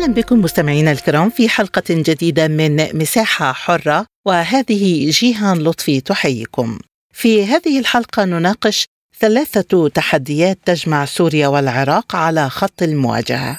أهلا 0.00 0.14
بكم 0.14 0.40
مستمعينا 0.40 0.92
الكرام 0.92 1.30
في 1.30 1.48
حلقة 1.48 1.82
جديدة 1.90 2.48
من 2.48 2.96
مساحة 2.96 3.52
حرة 3.52 4.06
وهذه 4.26 5.10
جيهان 5.10 5.58
لطفي 5.58 6.00
تحييكم. 6.00 6.78
في 7.14 7.46
هذه 7.46 7.78
الحلقة 7.78 8.24
نناقش 8.24 8.84
ثلاثة 9.18 9.88
تحديات 9.88 10.58
تجمع 10.64 11.04
سوريا 11.04 11.48
والعراق 11.48 12.16
على 12.16 12.50
خط 12.50 12.82
المواجهة. 12.82 13.58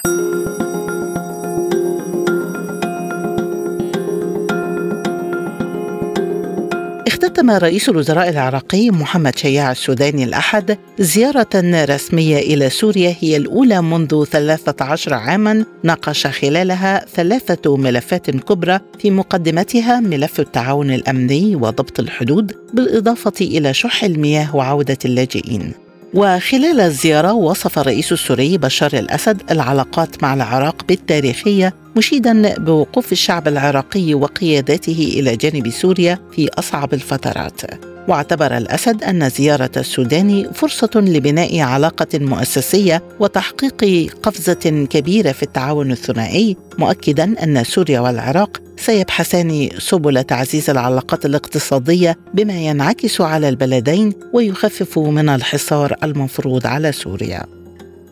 اختتم 7.06 7.50
رئيس 7.50 7.88
الوزراء 7.88 8.28
العراقي 8.28 8.90
محمد 8.90 9.38
شياع 9.38 9.72
السوداني 9.72 10.24
الأحد 10.24 10.78
زيارة 10.98 11.48
رسمية 11.84 12.38
إلى 12.38 12.70
سوريا 12.70 13.16
هي 13.20 13.36
الأولى 13.36 13.82
منذ 13.82 14.24
13 14.24 15.14
عاما 15.14 15.64
ناقش 15.82 16.26
خلالها 16.26 17.04
ثلاثة 17.14 17.76
ملفات 17.76 18.30
كبرى 18.30 18.80
في 18.98 19.10
مقدمتها 19.10 20.00
ملف 20.00 20.40
التعاون 20.40 20.90
الأمني 20.90 21.56
وضبط 21.56 22.00
الحدود 22.00 22.52
بالإضافة 22.74 23.32
إلى 23.40 23.74
شح 23.74 24.04
المياه 24.04 24.56
وعودة 24.56 24.98
اللاجئين. 25.04 25.81
وخلال 26.14 26.80
الزيارة 26.80 27.32
وصف 27.32 27.78
الرئيس 27.78 28.12
السوري 28.12 28.58
بشار 28.58 28.92
الأسد 28.92 29.42
العلاقات 29.50 30.22
مع 30.22 30.34
العراق 30.34 30.84
بالتاريخية 30.88 31.74
مشيدا 31.96 32.54
بوقوف 32.58 33.12
الشعب 33.12 33.48
العراقي 33.48 34.14
وقيادته 34.14 35.12
إلى 35.18 35.36
جانب 35.36 35.70
سوريا 35.70 36.18
في 36.32 36.48
أصعب 36.58 36.94
الفترات. 36.94 37.60
واعتبر 38.08 38.56
الأسد 38.56 39.04
أن 39.04 39.28
زيارة 39.28 39.70
السودان 39.76 40.52
فرصة 40.52 40.90
لبناء 40.94 41.60
علاقة 41.60 42.18
مؤسسية 42.18 43.02
وتحقيق 43.20 43.84
قفزة 44.22 44.86
كبيرة 44.90 45.32
في 45.32 45.42
التعاون 45.42 45.92
الثنائي 45.92 46.56
مؤكدا 46.78 47.42
أن 47.42 47.64
سوريا 47.64 48.00
والعراق 48.00 48.62
سيبحثان 48.76 49.68
سبل 49.78 50.24
تعزيز 50.24 50.70
العلاقات 50.70 51.26
الاقتصادية 51.26 52.18
بما 52.34 52.54
ينعكس 52.54 53.20
على 53.20 53.48
البلدين 53.48 54.12
ويخفف 54.32 54.98
من 54.98 55.28
الحصار 55.28 55.94
المفروض 56.02 56.66
على 56.66 56.92
سوريا. 56.92 57.61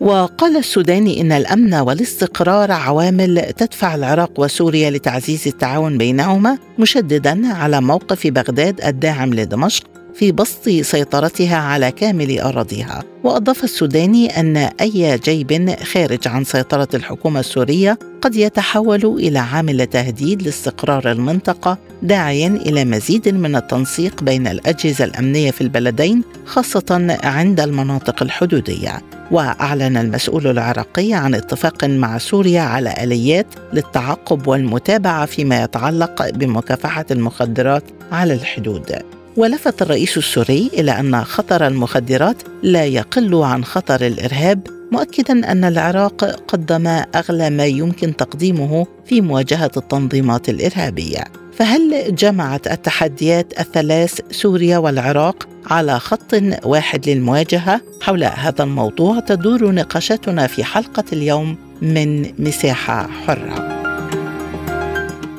وقال 0.01 0.57
السوداني 0.57 1.21
إن 1.21 1.33
الأمن 1.33 1.75
والاستقرار 1.75 2.73
عوامل 2.73 3.53
تدفع 3.57 3.95
العراق 3.95 4.41
وسوريا 4.41 4.91
لتعزيز 4.91 5.49
التعاون 5.49 5.99
بينهما 5.99 6.59
مشددا 6.79 7.55
على 7.55 7.81
موقف 7.81 8.27
بغداد 8.27 8.81
الداعم 8.81 9.35
لدمشق 9.35 10.00
في 10.15 10.33
بسط 10.33 10.69
سيطرتها 10.69 11.57
على 11.57 11.91
كامل 11.91 12.41
أراضيها. 12.41 13.03
وأضاف 13.25 13.65
السوداني 13.65 14.41
أن 14.41 14.57
أي 14.57 15.19
جيب 15.19 15.75
خارج 15.83 16.29
عن 16.29 16.45
سيطرة 16.45 16.89
الحكومة 16.95 17.41
السورية 17.41 17.99
قد 18.23 18.37
يتحول 18.37 19.05
إلى 19.05 19.39
عامل 19.39 19.87
تهديد 19.87 20.43
لاستقرار 20.43 21.13
المنطقة 21.13 21.79
داعيا 22.03 22.49
إلى 22.49 22.85
مزيد 22.85 23.29
من 23.29 23.57
التنسيق 23.57 24.23
بين 24.23 24.47
الأجهزة 24.47 25.05
الأمنية 25.05 25.51
في 25.51 25.61
البلدين 25.61 26.23
خاصة 26.47 27.19
عند 27.23 27.61
المناطق 27.61 28.23
الحدودية. 28.23 29.03
وأعلن 29.31 29.97
المسؤول 29.97 30.47
العراقي 30.47 31.13
عن 31.13 31.35
اتفاق 31.35 31.85
مع 31.85 32.19
سوريا 32.19 32.61
على 32.61 32.95
آليات 33.03 33.47
للتعقب 33.73 34.47
والمتابعة 34.47 35.27
فيما 35.27 35.63
يتعلق 35.63 36.31
بمكافحة 36.31 37.07
المخدرات 37.11 37.85
على 38.13 38.35
الحدود. 38.35 39.20
ولفت 39.37 39.83
الرئيس 39.83 40.19
السوري 40.19 40.71
إلى 40.73 40.91
أن 41.01 41.25
خطر 41.25 41.67
المخدرات 41.67 42.37
لا 42.63 42.85
يقل 42.85 43.35
عن 43.35 43.65
خطر 43.65 44.07
الإرهاب 44.07 44.67
مؤكدا 44.93 45.53
أن 45.53 45.65
العراق 45.65 46.25
قدم 46.25 46.87
أغلى 47.15 47.51
ما 47.51 47.67
يمكن 47.67 48.17
تقديمه 48.17 48.87
في 49.07 49.21
مواجهة 49.21 49.71
التنظيمات 49.77 50.49
الإرهابية. 50.49 51.25
فهل 51.57 52.15
جمعت 52.15 52.67
التحديات 52.67 53.61
الثلاث 53.61 54.21
سوريا 54.31 54.79
والعراق 54.79 55.49
على 55.67 55.99
خط 55.99 56.35
واحد 56.65 57.09
للمواجهة؟ 57.09 57.81
حول 58.01 58.25
هذا 58.25 58.65
الموضوع 58.65 59.21
تدور 59.21 59.73
نقاشاتنا 59.73 60.47
في 60.47 60.65
حلقة 60.65 61.05
اليوم 61.13 61.57
من 61.83 62.33
مساحة 62.39 63.09
حرة. 63.27 63.80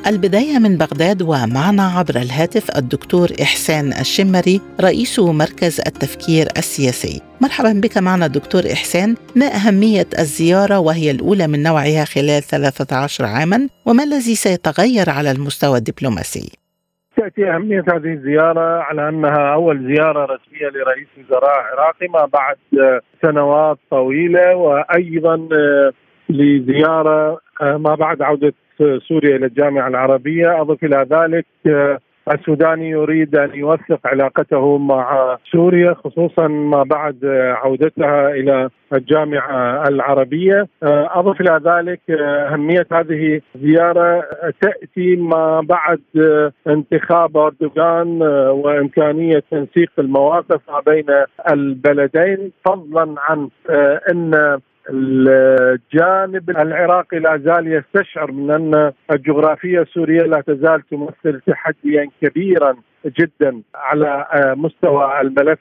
البداية 0.07 0.59
من 0.59 0.77
بغداد 0.77 1.21
ومعنا 1.21 1.83
عبر 1.97 2.15
الهاتف 2.15 2.77
الدكتور 2.77 3.27
إحسان 3.41 3.85
الشمري 3.87 4.61
رئيس 4.81 5.19
مركز 5.19 5.81
التفكير 5.87 6.45
السياسي 6.57 7.21
مرحبا 7.41 7.81
بك 7.83 7.97
معنا 7.97 8.27
دكتور 8.27 8.61
إحسان 8.73 9.15
ما 9.35 9.45
أهمية 9.45 10.09
الزيارة 10.19 10.79
وهي 10.79 11.11
الأولى 11.11 11.47
من 11.47 11.63
نوعها 11.63 12.05
خلال 12.05 12.41
13 12.41 13.25
عاما 13.25 13.69
وما 13.85 14.03
الذي 14.03 14.35
سيتغير 14.35 15.09
على 15.09 15.31
المستوى 15.31 15.77
الدبلوماسي؟ 15.77 16.57
تأتي 17.17 17.49
أهمية 17.51 17.83
هذه 17.93 18.13
الزيارة 18.13 18.81
على 18.81 19.09
أنها 19.09 19.53
أول 19.53 19.77
زيارة 19.87 20.23
رسمية 20.25 20.69
لرئيس 20.69 21.07
وزراء 21.17 21.59
عراقي 21.71 22.07
ما 22.07 22.25
بعد 22.25 22.57
سنوات 23.21 23.77
طويلة 23.91 24.55
وأيضا 24.55 25.47
لزيارة 26.29 27.39
ما 27.61 27.95
بعد 27.95 28.21
عودة 28.21 28.53
سوريا 29.07 29.35
إلى 29.35 29.45
الجامعة 29.45 29.87
العربية. 29.87 30.61
أضف 30.61 30.83
إلى 30.83 31.05
ذلك 31.11 31.45
آه، 31.67 31.99
السوداني 32.33 32.89
يريد 32.89 33.35
أن 33.35 33.55
يوثق 33.55 33.99
علاقته 34.05 34.77
مع 34.77 35.37
سوريا 35.51 35.93
خصوصا 35.93 36.47
ما 36.47 36.83
بعد 36.83 37.25
عودتها 37.63 38.29
إلى 38.29 38.69
الجامعة 38.93 39.87
العربية. 39.87 40.67
آه، 40.83 41.09
أضف 41.19 41.41
إلى 41.41 41.61
ذلك 41.65 41.99
آه، 42.09 42.53
أهمية 42.53 42.87
هذه 42.91 43.41
الزياره 43.55 44.23
تأتي 44.61 45.15
ما 45.15 45.61
بعد 45.61 46.01
انتخاب 46.67 47.37
أردوغان 47.37 48.21
وإمكانية 48.51 49.43
تنسيق 49.51 49.91
المواقف 49.99 50.61
ما 50.69 50.79
بين 50.79 51.05
البلدين 51.49 52.51
فضلا 52.65 53.15
عن 53.17 53.49
إن 54.11 54.59
الجانب 54.91 56.49
العراقي 56.49 57.19
لا 57.19 57.37
زال 57.37 57.67
يستشعر 57.67 58.31
من 58.31 58.51
أن 58.51 58.91
الجغرافية 59.11 59.81
السورية 59.81 60.21
لا 60.21 60.41
تزال 60.41 60.81
تمثل 60.91 61.41
تحديا 61.47 62.09
كبيرا 62.21 62.75
جدا 63.05 63.61
على 63.75 64.27
آه، 64.33 64.53
مستوى 64.53 65.21
الملف 65.21 65.59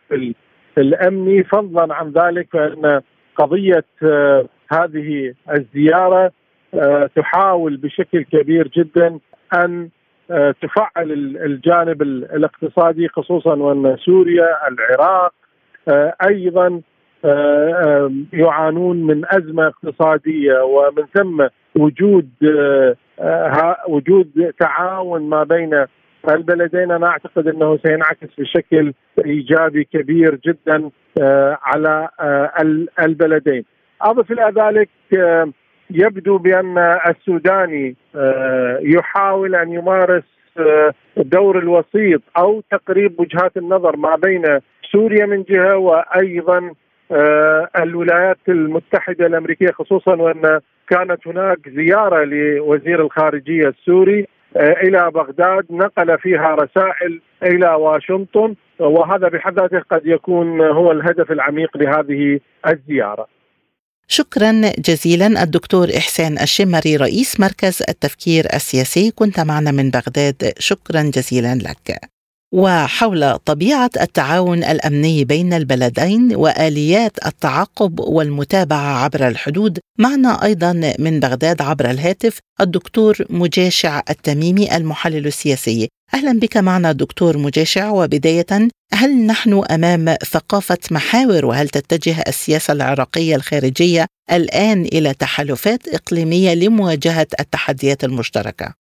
الأمني. 0.79 1.45
فضلا 1.45 1.95
عن 1.95 2.11
ذلك 2.11 2.49
فان 2.53 3.01
قضية 3.37 3.85
آه، 4.03 4.47
هذه 4.73 5.35
الزيارة 5.53 6.31
آه، 6.75 7.11
تحاول 7.17 7.77
بشكل 7.77 8.23
كبير 8.23 8.69
جدا 8.69 9.19
أن 9.55 9.89
تفعل 10.63 11.13
الجانب 11.45 12.03
الاقتصادي 12.03 13.09
خصوصا 13.09 13.55
وأن 13.55 13.97
سوريا 13.97 14.69
العراق 14.69 15.33
أيضا 16.29 16.81
يعانون 18.33 19.03
من 19.07 19.23
أزمة 19.27 19.67
اقتصادية 19.67 20.63
ومن 20.63 21.05
ثم 21.15 21.47
وجود 21.77 22.29
وجود 23.89 24.53
تعاون 24.61 25.29
ما 25.29 25.43
بين 25.45 25.85
البلدين 26.29 26.91
أنا 26.91 27.07
أعتقد 27.07 27.49
أنه 27.49 27.79
سينعكس 27.87 28.29
بشكل 28.39 28.93
إيجابي 29.25 29.85
كبير 29.85 30.39
جدا 30.47 30.91
على 31.63 32.09
البلدين. 33.01 33.65
أضف 34.03 34.33
إلى 34.33 34.53
ذلك 34.57 34.89
يبدو 35.91 36.39
بأن 36.39 36.79
السوداني 37.09 37.97
يحاول 38.83 39.55
أن 39.55 39.73
يمارس 39.73 40.23
دور 41.17 41.59
الوسيط 41.59 42.23
أو 42.39 42.63
تقريب 42.71 43.21
وجهات 43.21 43.57
النظر 43.57 43.97
ما 43.97 44.17
بين 44.17 44.45
سوريا 44.93 45.27
من 45.27 45.43
جهة 45.43 45.77
وأيضا 45.77 46.71
الولايات 47.77 48.39
المتحدة 48.49 49.27
الأمريكية 49.27 49.71
خصوصا 49.71 50.15
وأن 50.15 50.61
كانت 50.89 51.27
هناك 51.27 51.59
زيارة 51.69 52.25
لوزير 52.25 53.03
الخارجية 53.03 53.69
السوري 53.69 54.27
آه، 54.57 54.73
إلى 54.83 55.11
بغداد 55.15 55.67
نقل 55.71 56.19
فيها 56.19 56.55
رسائل 56.55 57.21
إلى 57.43 57.69
واشنطن 57.75 58.55
وهذا 58.81 59.29
بحد 59.29 59.61
ذاته 59.61 59.81
قد 59.91 60.03
يكون 60.05 60.61
هو 60.61 60.93
الهدف 60.93 61.33
العميق 61.33 61.77
لهذه 61.77 62.41
الزيارة. 62.67 63.27
شكرا 64.09 64.53
جزيلا 64.79 65.43
الدكتور 65.43 65.89
إحسان 65.99 66.33
الشمري 66.33 66.97
رئيس 66.97 67.41
مركز 67.41 67.83
التفكير 67.89 68.45
السياسي. 68.55 69.11
كنت 69.11 69.41
معنا 69.41 69.71
من 69.71 69.91
بغداد. 69.91 70.53
شكرا 70.59 71.03
جزيلا 71.03 71.55
لك. 71.55 72.20
وحول 72.53 73.39
طبيعة 73.39 73.91
التعاون 74.01 74.65
الأمني 74.65 75.25
بين 75.25 75.53
البلدين 75.53 76.37
وآليات 76.37 77.27
التعقب 77.27 78.01
والمتابعة 78.01 79.05
عبر 79.05 79.29
الحدود. 79.29 79.79
معنا 79.99 80.45
أيضا 80.45 80.95
من 80.99 81.21
بغداد 81.21 81.63
عبر 81.63 81.91
الهاتف 81.91 82.39
الدكتور 82.61 83.17
مجاشع 83.31 84.03
التميمي 84.11 84.77
المحلل 84.77 85.27
السياسي. 85.27 85.89
أهلا 86.15 86.41
بك 86.41 86.57
معنا 86.57 86.93
دكتور 86.93 87.39
مجاشع. 87.39 87.91
وبداية 87.91 88.69
هل 88.93 89.27
نحن 89.27 89.63
أمام 89.71 90.17
ثقافة 90.31 90.79
محاور؟ 90.91 91.45
وهل 91.45 91.69
تتجه 91.69 92.25
السياسة 92.29 92.73
العراقية 92.73 93.37
الخارجية 93.37 94.07
الآن 94.33 94.85
إلى 94.85 95.15
تحالفات 95.15 95.89
إقليمية 95.89 96.55
لمواجهة 96.55 97.27
التحديات 97.41 98.05
المشتركة؟ 98.05 98.75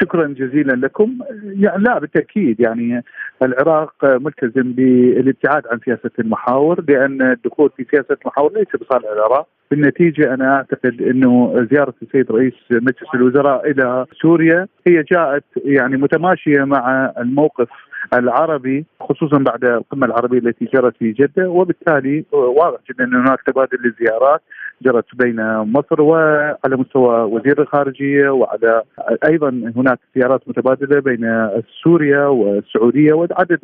شكرا 0.00 0.26
جزيلا 0.26 0.72
لكم. 0.72 1.18
يعني 1.44 1.82
لا 1.82 1.98
بالتأكيد 1.98 2.60
يعني 2.60 3.04
العراق 3.42 3.94
ملتزم 4.04 4.72
بالابتعاد 4.72 5.62
عن 5.66 5.78
سياسة 5.84 6.10
المحاور 6.18 6.84
لأن 6.88 7.22
الدخول 7.22 7.70
في 7.76 7.86
سياسة 7.90 8.16
المحاور 8.22 8.52
ليس 8.52 8.68
بصالح 8.80 9.10
العراق. 9.12 9.46
بالنتيجة 9.70 10.34
أنا 10.34 10.56
أعتقد 10.56 11.02
إنه 11.02 11.66
زيارة 11.72 11.94
السيد 12.02 12.32
رئيس 12.32 12.54
مجلس 12.70 13.14
الوزراء 13.14 13.70
إلى 13.70 14.06
سوريا 14.22 14.66
هي 14.86 15.02
جاءت 15.02 15.44
يعني 15.64 15.96
متماشية 15.96 16.64
مع 16.64 17.12
الموقف 17.18 17.68
العربي 18.12 18.84
خصوصا 19.00 19.38
بعد 19.38 19.64
القمة 19.64 20.06
العربية 20.06 20.38
التي 20.38 20.64
جرت 20.74 20.96
في 20.96 21.12
جدة 21.12 21.50
وبالتالي 21.50 22.24
واضح 22.32 22.78
جدا 22.90 23.04
أن 23.04 23.14
هناك 23.14 23.38
تبادل 23.46 23.78
للزيارات 23.84 24.42
جرت 24.82 25.04
بين 25.14 25.58
مصر 25.58 26.02
وعلى 26.02 26.76
مستوى 26.76 27.22
وزير 27.22 27.62
الخارجية 27.62 28.28
وعلى 28.30 28.82
أيضا 29.28 29.72
هناك 29.76 29.98
زيارات 30.16 30.48
متبادلة 30.48 31.00
بين 31.00 31.50
سوريا 31.82 32.26
والسعودية 32.26 33.12
وعدد 33.12 33.58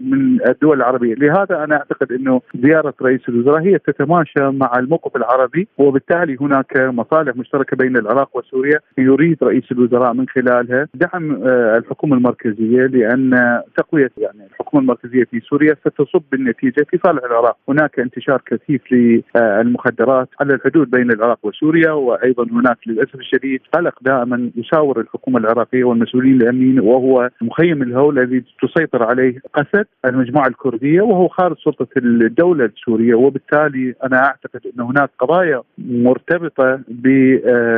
من 0.00 0.48
الدول 0.48 0.76
العربية، 0.76 1.14
لهذا 1.14 1.64
أنا 1.64 1.76
أعتقد 1.76 2.12
أنه 2.12 2.40
زيارة 2.54 2.94
رئيس 3.02 3.20
الوزراء 3.28 3.62
هي 3.62 3.78
تتماشى 3.78 4.40
مع 4.40 4.72
الموقف 4.78 5.16
العربي 5.16 5.68
وبالتالي 5.78 6.36
هناك 6.40 6.76
مصالح 6.76 7.36
مشتركة 7.36 7.76
بين 7.76 7.96
العراق 7.96 8.36
وسوريا 8.36 8.80
يريد 8.98 9.38
رئيس 9.42 9.64
الوزراء 9.72 10.12
من 10.12 10.28
خلالها 10.28 10.88
دعم 10.94 11.42
آه، 11.46 11.76
الحكومة 11.78 12.16
المركزية 12.16 12.86
لأن 12.86 13.62
تقويه 13.88 14.10
يعني 14.18 14.46
الحكومة 14.50 14.82
المركزية 14.82 15.24
في 15.24 15.40
سوريا 15.40 15.76
ستصب 15.80 16.22
بالنتيجة 16.32 16.86
في 16.90 16.98
صالح 17.06 17.24
العراق، 17.24 17.56
هناك 17.68 17.98
انتشار 17.98 18.42
كثيف 18.46 18.82
للمخدرات 18.92 20.28
على 20.40 20.54
الحدود 20.54 20.90
بين 20.90 21.10
العراق 21.10 21.38
وسوريا 21.42 21.92
وأيضا 21.92 22.44
هناك 22.44 22.78
للأسف 22.86 23.14
الشديد 23.14 23.60
قلق 23.72 23.94
دائما 24.02 24.50
يشاور 24.56 25.00
الحكومة 25.00 25.38
العراقية 25.38 25.84
والمسؤولين 25.84 26.42
الأمنيين 26.42 26.80
وهو 26.80 27.30
مخيم 27.42 27.82
الهول 27.82 28.18
الذي 28.18 28.44
تسيطر 28.62 29.02
عليه 29.02 29.40
قسد 29.54 29.86
المجموعة 30.04 30.46
الكردية 30.46 31.00
وهو 31.00 31.28
خارج 31.28 31.56
سلطة 31.64 31.86
الدولة 31.96 32.64
السورية. 32.64 33.14
وبالتالي 33.14 33.94
أنا 34.04 34.24
أعتقد 34.24 34.60
أن 34.66 34.80
هناك 34.84 35.10
قضايا 35.18 35.62
مرتبطة 35.78 36.80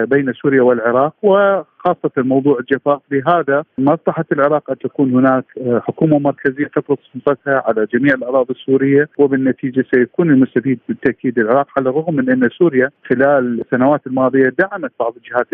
بين 0.05 0.33
سوريا 0.43 0.63
والعراق 0.63 1.15
و 1.23 1.63
خاصة 1.79 2.11
موضوع 2.17 2.59
الجفاف. 2.59 3.01
لهذا 3.11 3.65
مصلحة 3.79 4.25
العراق 4.33 4.71
أن 4.71 4.79
تكون 4.79 5.15
هناك 5.15 5.45
آه، 5.61 5.79
حكومة 5.99 6.19
مركزية 6.19 6.67
تفرض 6.67 6.99
سلطتها 7.15 7.63
على 7.67 7.87
جميع 7.95 8.15
الأراضي 8.15 8.55
السورية 8.55 9.09
وبالنتيجة 9.19 9.85
سيكون 9.95 10.31
المستفيد 10.31 10.79
بالتأكيد 10.89 11.39
العراق 11.39 11.67
على 11.79 11.91
الرغم 11.91 12.15
من 12.15 12.31
أن 12.31 12.49
سوريا 12.59 12.91
خلال 13.11 13.61
السنوات 13.61 14.07
الماضية 14.07 14.53
دعمت 14.59 14.93
بعض 15.01 15.15
الجهات 15.17 15.47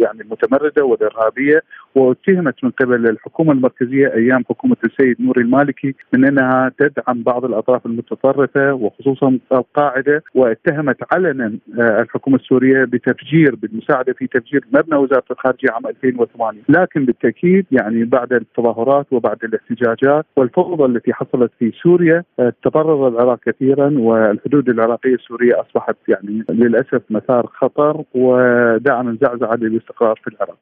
يعني 0.00 0.20
المتمردة 0.20 0.84
والإرهابية 0.84 1.62
واتهمت 1.94 2.64
من 2.64 2.70
قبل 2.70 3.08
الحكومة 3.08 3.52
المركزية 3.52 4.14
أيام 4.14 4.44
حكومة 4.48 4.76
السيد 4.84 5.16
نوري 5.20 5.42
المالكي 5.42 5.94
من 6.12 6.24
أنها 6.24 6.72
تدعم 6.78 7.22
بعض 7.22 7.44
الأطراف 7.44 7.86
المتطرفة 7.86 8.72
وخصوصا 8.72 9.38
القاعدة 9.52 10.22
واتهمت 10.34 10.96
علنا 11.12 11.52
آه، 11.80 12.00
الحكومة 12.02 12.36
السورية 12.36 12.84
بتفجير 12.84 13.54
بالمساعدة 13.54 14.12
في 14.12 14.26
تفجير 14.26 14.64
مبنى 14.72 14.98
وزارة 14.98 15.24
الخارجية 15.30 15.68
عام 15.70 15.86
2008 15.86 16.60
لكن 16.68 17.04
بالتأكيد 17.04 17.66
يعني 17.72 18.04
بعد 18.04 18.32
التظاهرات 18.32 19.06
وبعد 19.10 19.38
الاحتجاجات 19.58 20.26
والفوضى 20.36 20.84
التي 20.84 21.12
حصلت 21.12 21.52
في 21.58 21.72
سوريا 21.82 22.24
آه، 22.40 22.52
تضرر 22.64 23.08
العراق 23.08 23.38
كثيرا 23.46 23.94
والحدود 23.98 24.68
العراقية 24.68 25.14
السورية 25.14 25.60
أصبحت 25.60 25.96
يعني 26.08 26.44
للأسف 26.50 27.02
مسار 27.10 27.46
خطر 27.46 28.04
ودعم 28.14 29.18
زعزعة 29.22 29.54
للاستقرار 29.54 30.20
في 30.24 30.30
العراق. 30.30 30.58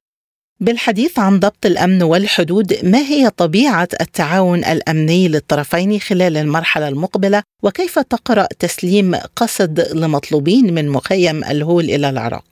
بالحديث 0.60 1.18
عن 1.18 1.38
ضبط 1.38 1.66
الأمن 1.66 2.02
والحدود 2.02 2.66
ما 2.84 2.98
هي 2.98 3.30
طبيعة 3.30 3.88
التعاون 4.00 4.58
الأمني 4.58 5.28
للطرفين 5.28 5.98
خلال 5.98 6.36
المرحلة 6.36 6.88
المقبلة؟ 6.88 7.42
وكيف 7.64 7.98
تقرأ 7.98 8.46
تسليم 8.60 9.14
قصد 9.36 9.78
لمطلوبين 10.00 10.74
من 10.74 10.88
مخيم 10.88 11.36
الهول 11.52 11.84
إلى 11.84 12.10
العراق؟ 12.10 12.48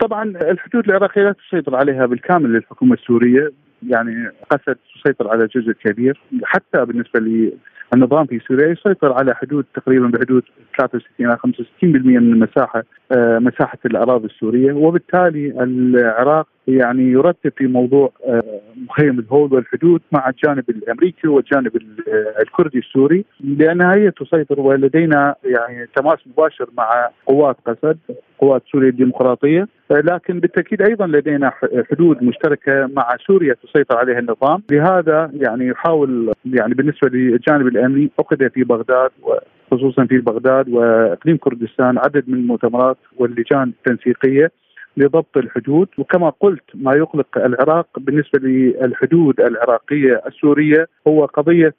طبعا 0.00 0.24
الحدود 0.24 0.84
العراقية 0.84 1.22
لا 1.22 1.32
تسيطر 1.32 1.76
عليها 1.76 2.06
بالكامل 2.06 2.52
للحكومة 2.52 2.94
السورية. 2.94 3.52
يعني 3.82 4.30
قسد 4.50 4.76
تسيطر 4.94 5.28
على 5.28 5.46
جزء 5.46 5.72
كبير. 5.72 6.20
حتى 6.44 6.84
بالنسبة 6.84 7.20
للنظام 7.20 8.26
في 8.26 8.38
سوريا 8.38 8.68
يسيطر 8.68 9.12
على 9.12 9.34
حدود 9.34 9.64
تقريبا 9.74 10.06
بحدود 10.06 10.42
63 10.78 11.26
إلى 11.26 11.36
65% 11.36 11.84
من 11.84 12.32
المساحة 12.32 12.84
آه، 13.12 13.38
مساحة 13.38 13.78
الأراضي 13.86 14.26
السورية. 14.26 14.72
وبالتالي 14.72 15.62
العراق 15.62 16.46
يعني 16.68 17.02
يرتب 17.02 17.52
في 17.56 17.66
موضوع 17.66 18.12
آه، 18.26 18.60
مخيم 18.76 19.18
الهول 19.18 19.54
والحدود 19.54 20.00
مع 20.12 20.28
الجانب 20.28 20.70
الأمريكي 20.70 21.28
والجانب 21.28 21.76
آه، 21.76 22.42
الكردي 22.42 22.78
السوري 22.78 23.24
لانها 23.40 23.94
هي 23.94 24.10
تسيطر 24.10 24.60
ولدينا 24.60 25.34
يعني 25.44 25.88
تماس 25.96 26.18
مباشر 26.26 26.68
مع 26.78 27.10
قوات 27.26 27.56
قسد 27.66 27.98
قوات 28.38 28.62
سوريا 28.72 28.88
الديمقراطية. 28.88 29.68
لكن 29.90 30.40
بالتأكيد 30.40 30.82
أيضا 30.82 31.06
لدينا 31.06 31.52
حدود 31.90 32.22
مشتركة 32.22 32.86
مع 32.96 33.16
سوريا 33.26 33.54
تسيطر 33.54 33.98
عليها 33.98 34.18
النظام. 34.18 34.62
لهذا 34.70 35.30
يعني 35.34 35.66
يحاول 35.66 36.32
يعني 36.44 36.74
بالنسبة 36.74 37.08
للجانب 37.08 37.66
الأمني 37.66 38.10
اخذ 38.18 38.50
في 38.50 38.64
بغداد 38.64 39.10
خصوصا 39.70 40.04
في 40.04 40.18
بغداد 40.18 40.68
وإقليم 40.68 41.36
كردستان 41.36 41.98
عدد 41.98 42.24
من 42.28 42.34
المؤتمرات 42.34 42.96
واللجان 43.16 43.72
التنسيقية. 43.86 44.50
لضبط 44.98 45.36
الحدود 45.36 45.88
وكما 45.98 46.32
قلت 46.40 46.62
ما 46.74 46.94
يقلق 46.94 47.26
العراق 47.36 47.86
بالنسبة 47.98 48.38
للحدود 48.38 49.40
العراقية 49.40 50.22
السورية 50.26 50.88
هو 51.08 51.24
قضية 51.24 51.74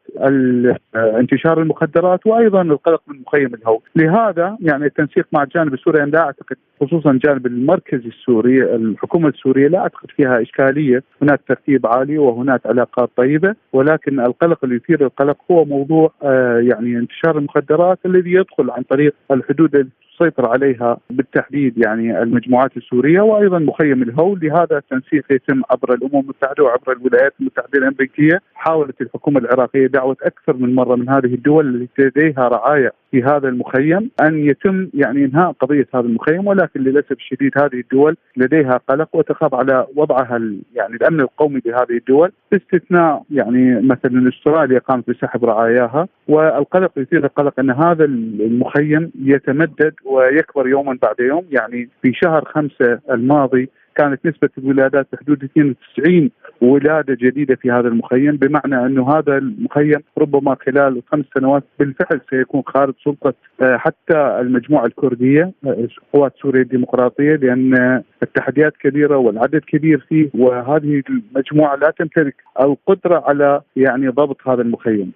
انتشار 0.95 1.61
المخدرات 1.61 2.27
وأيضا 2.27 2.61
القلق 2.61 3.01
من 3.07 3.21
مخيم 3.27 3.53
الهو، 3.53 3.81
لهذا 3.95 4.57
يعني 4.59 4.85
التنسيق 4.85 5.27
مع 5.31 5.43
الجانب 5.43 5.73
السوري 5.73 6.03
أنا 6.03 6.09
لا 6.11 6.19
أعتقد 6.19 6.57
خصوصا 6.81 7.11
الجانب 7.11 7.45
المركزي 7.45 8.07
السوري 8.07 8.75
الحكومة 8.75 9.29
السورية 9.29 9.67
لا 9.67 9.79
أعتقد 9.79 10.11
فيها 10.11 10.41
إشكالية، 10.41 11.03
هناك 11.21 11.41
ترتيب 11.47 11.87
عالي 11.87 12.17
وهناك 12.17 12.61
علاقات 12.65 13.09
طيبة 13.17 13.55
ولكن 13.73 14.19
القلق 14.19 14.59
اللي 14.63 14.75
يثير 14.75 15.05
القلق 15.05 15.37
هو 15.51 15.65
موضوع 15.65 16.11
آه، 16.23 16.59
يعني 16.59 16.97
انتشار 16.97 17.37
المخدرات 17.37 17.99
الذي 18.05 18.31
يدخل 18.31 18.71
عن 18.71 18.83
طريق 18.83 19.13
الحدود 19.31 19.89
تسيطر 20.19 20.45
عليها 20.45 20.97
بالتحديد 21.09 21.77
يعني 21.85 22.21
المجموعات 22.21 22.77
السورية 22.77 23.21
وأيضا 23.21 23.59
مخيم 23.59 24.03
الهول. 24.03 24.39
لهذا 24.39 24.77
التنسيق 24.77 25.25
يتم 25.31 25.61
عبر 25.71 25.93
الأمم 25.93 26.19
المتحدة 26.19 26.63
وعبر 26.63 26.91
الولايات 26.91 27.33
المتحدة 27.39 27.79
الأمريكية. 27.79 28.41
حاولت 28.53 29.01
الحكومة 29.01 29.39
العراقية 29.39 29.87
دعوة 29.87 30.17
أكثر 30.23 30.57
من 30.57 30.75
مرة 30.75 30.95
من 30.95 31.09
هذه 31.09 31.33
الدول 31.33 31.75
التي 31.75 32.01
لديها 32.01 32.47
رعاية 32.47 32.91
في 33.11 33.23
هذا 33.23 33.49
المخيم 33.49 34.11
أن 34.21 34.45
يتم 34.45 34.89
يعني 34.93 35.25
إنهاء 35.25 35.51
قضية 35.51 35.87
هذا 35.93 36.05
المخيم 36.05 36.47
ولكن 36.47 36.68
للاسف 36.75 37.11
الشديد 37.11 37.51
هذه 37.57 37.79
الدول 37.79 38.17
لديها 38.37 38.79
قلق 38.89 39.09
وتخاف 39.13 39.55
على 39.55 39.85
وضعها 39.95 40.41
يعني 40.75 40.95
الأمن 40.95 41.19
القومي 41.19 41.61
لهذه 41.65 41.97
الدول 41.97 42.31
باستثناء 42.51 43.23
يعني 43.31 43.81
مثلا 43.81 44.29
أستراليا 44.29 44.79
قامت 44.79 45.09
بسحب 45.09 45.45
رعاياها 45.45 46.07
والقلق 46.27 46.91
يثير 46.97 47.25
القلق 47.25 47.59
أن 47.59 47.69
هذا 47.69 48.05
المخيم 48.05 49.11
يتمدد 49.19 49.93
ويكبر 50.05 50.67
يوما 50.67 50.97
بعد 51.01 51.19
يوم 51.19 51.45
يعني 51.51 51.89
في 52.01 52.13
شهر 52.13 52.45
خمسة 52.45 52.99
الماضي 53.11 53.69
كانت 53.99 54.25
نسبة 54.25 54.49
الولادات 54.57 55.07
بحدود 55.13 55.43
92 55.43 56.29
ولادة 56.61 57.17
جديدة 57.21 57.55
في 57.55 57.71
هذا 57.71 57.87
المخيم 57.87 58.37
بمعنى 58.37 58.85
أنه 58.85 59.17
هذا 59.17 59.37
المخيم 59.37 59.99
ربما 60.17 60.55
خلال 60.65 61.01
خمس 61.11 61.25
سنوات 61.37 61.63
بالفعل 61.79 62.21
سيكون 62.29 62.63
خارج 62.65 62.93
سلطة 63.03 63.33
آه، 63.61 63.77
حتى 63.77 64.17
المجموعة 64.41 64.85
الكردية 64.85 65.51
آه، 65.65 65.87
قوات 66.13 66.33
سوريا 66.41 66.61
الديمقراطية 66.61 67.35
لأن 67.35 68.03
التحديات 68.23 68.73
كبيرة 68.77 69.17
والعدد 69.17 69.61
كبير 69.67 70.05
فيه 70.09 70.29
وهذه 70.33 71.03
المجموعة 71.09 71.75
لا 71.75 71.93
تمتلك 71.99 72.35
القدرة 72.61 73.23
على 73.27 73.61
يعني 73.75 74.07
ضبط 74.07 74.47
هذا 74.47 74.61
المخيم. 74.61 75.11